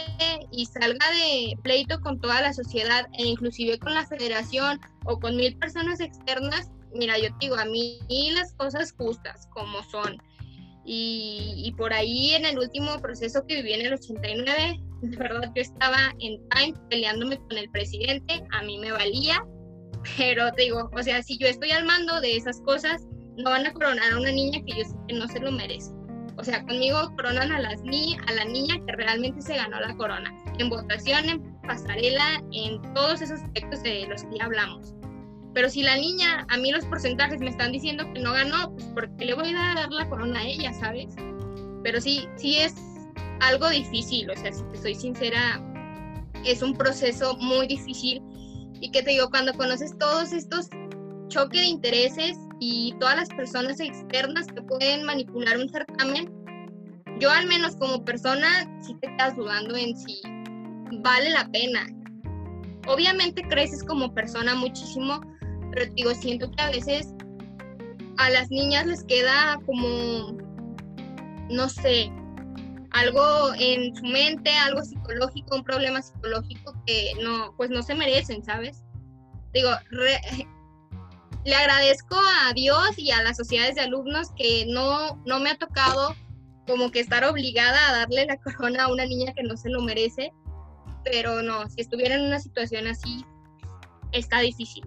[0.50, 5.36] y salga de pleito con toda la sociedad e inclusive con la federación o con
[5.36, 7.98] mil personas externas, mira, yo te digo, a mí
[8.34, 10.18] las cosas justas como son
[10.84, 15.62] Y, por ahí en el último proceso que viví en el 89, de verdad yo
[15.62, 19.44] estaba en time peleándome con el presidente, a mí me valía,
[20.16, 23.02] pero te digo, o sea, si yo estoy al mando de esas cosas,
[23.36, 25.95] no van a coronar a una niña que yo sé que no se lo merece.
[26.38, 29.96] O sea, conmigo coronan a, las ni a la niña que realmente se ganó la
[29.96, 34.94] corona, en votación, en pasarela, en todos esos aspectos de los que ya hablamos.
[35.54, 38.84] Pero si la niña, a mí los porcentajes me están diciendo que no ganó, pues
[38.92, 41.14] porque le voy a dar la corona a ella, ¿sabes?
[41.82, 42.74] Pero sí, sí es
[43.40, 45.62] algo difícil, o sea, si te soy sincera,
[46.44, 48.22] es un proceso muy difícil.
[48.80, 50.68] Y que te digo, cuando conoces todos estos
[51.28, 56.32] choques de intereses y todas las personas externas que pueden manipular un certamen,
[57.18, 58.48] yo al menos como persona
[58.80, 60.20] sí te quedas dudando en si
[61.02, 61.86] vale la pena.
[62.86, 65.20] Obviamente creces como persona muchísimo,
[65.72, 67.12] pero digo, siento que a veces
[68.18, 70.36] a las niñas les queda como,
[71.50, 72.10] no sé,
[72.92, 78.42] algo en su mente, algo psicológico, un problema psicológico que no, pues no se merecen,
[78.42, 78.84] ¿sabes?
[79.52, 79.70] Digo,
[81.46, 85.56] le agradezco a Dios y a las sociedades de alumnos que no, no me ha
[85.56, 86.16] tocado
[86.66, 89.80] como que estar obligada a darle la corona a una niña que no se lo
[89.80, 90.32] merece,
[91.04, 93.24] pero no, si estuviera en una situación así,
[94.10, 94.84] está difícil.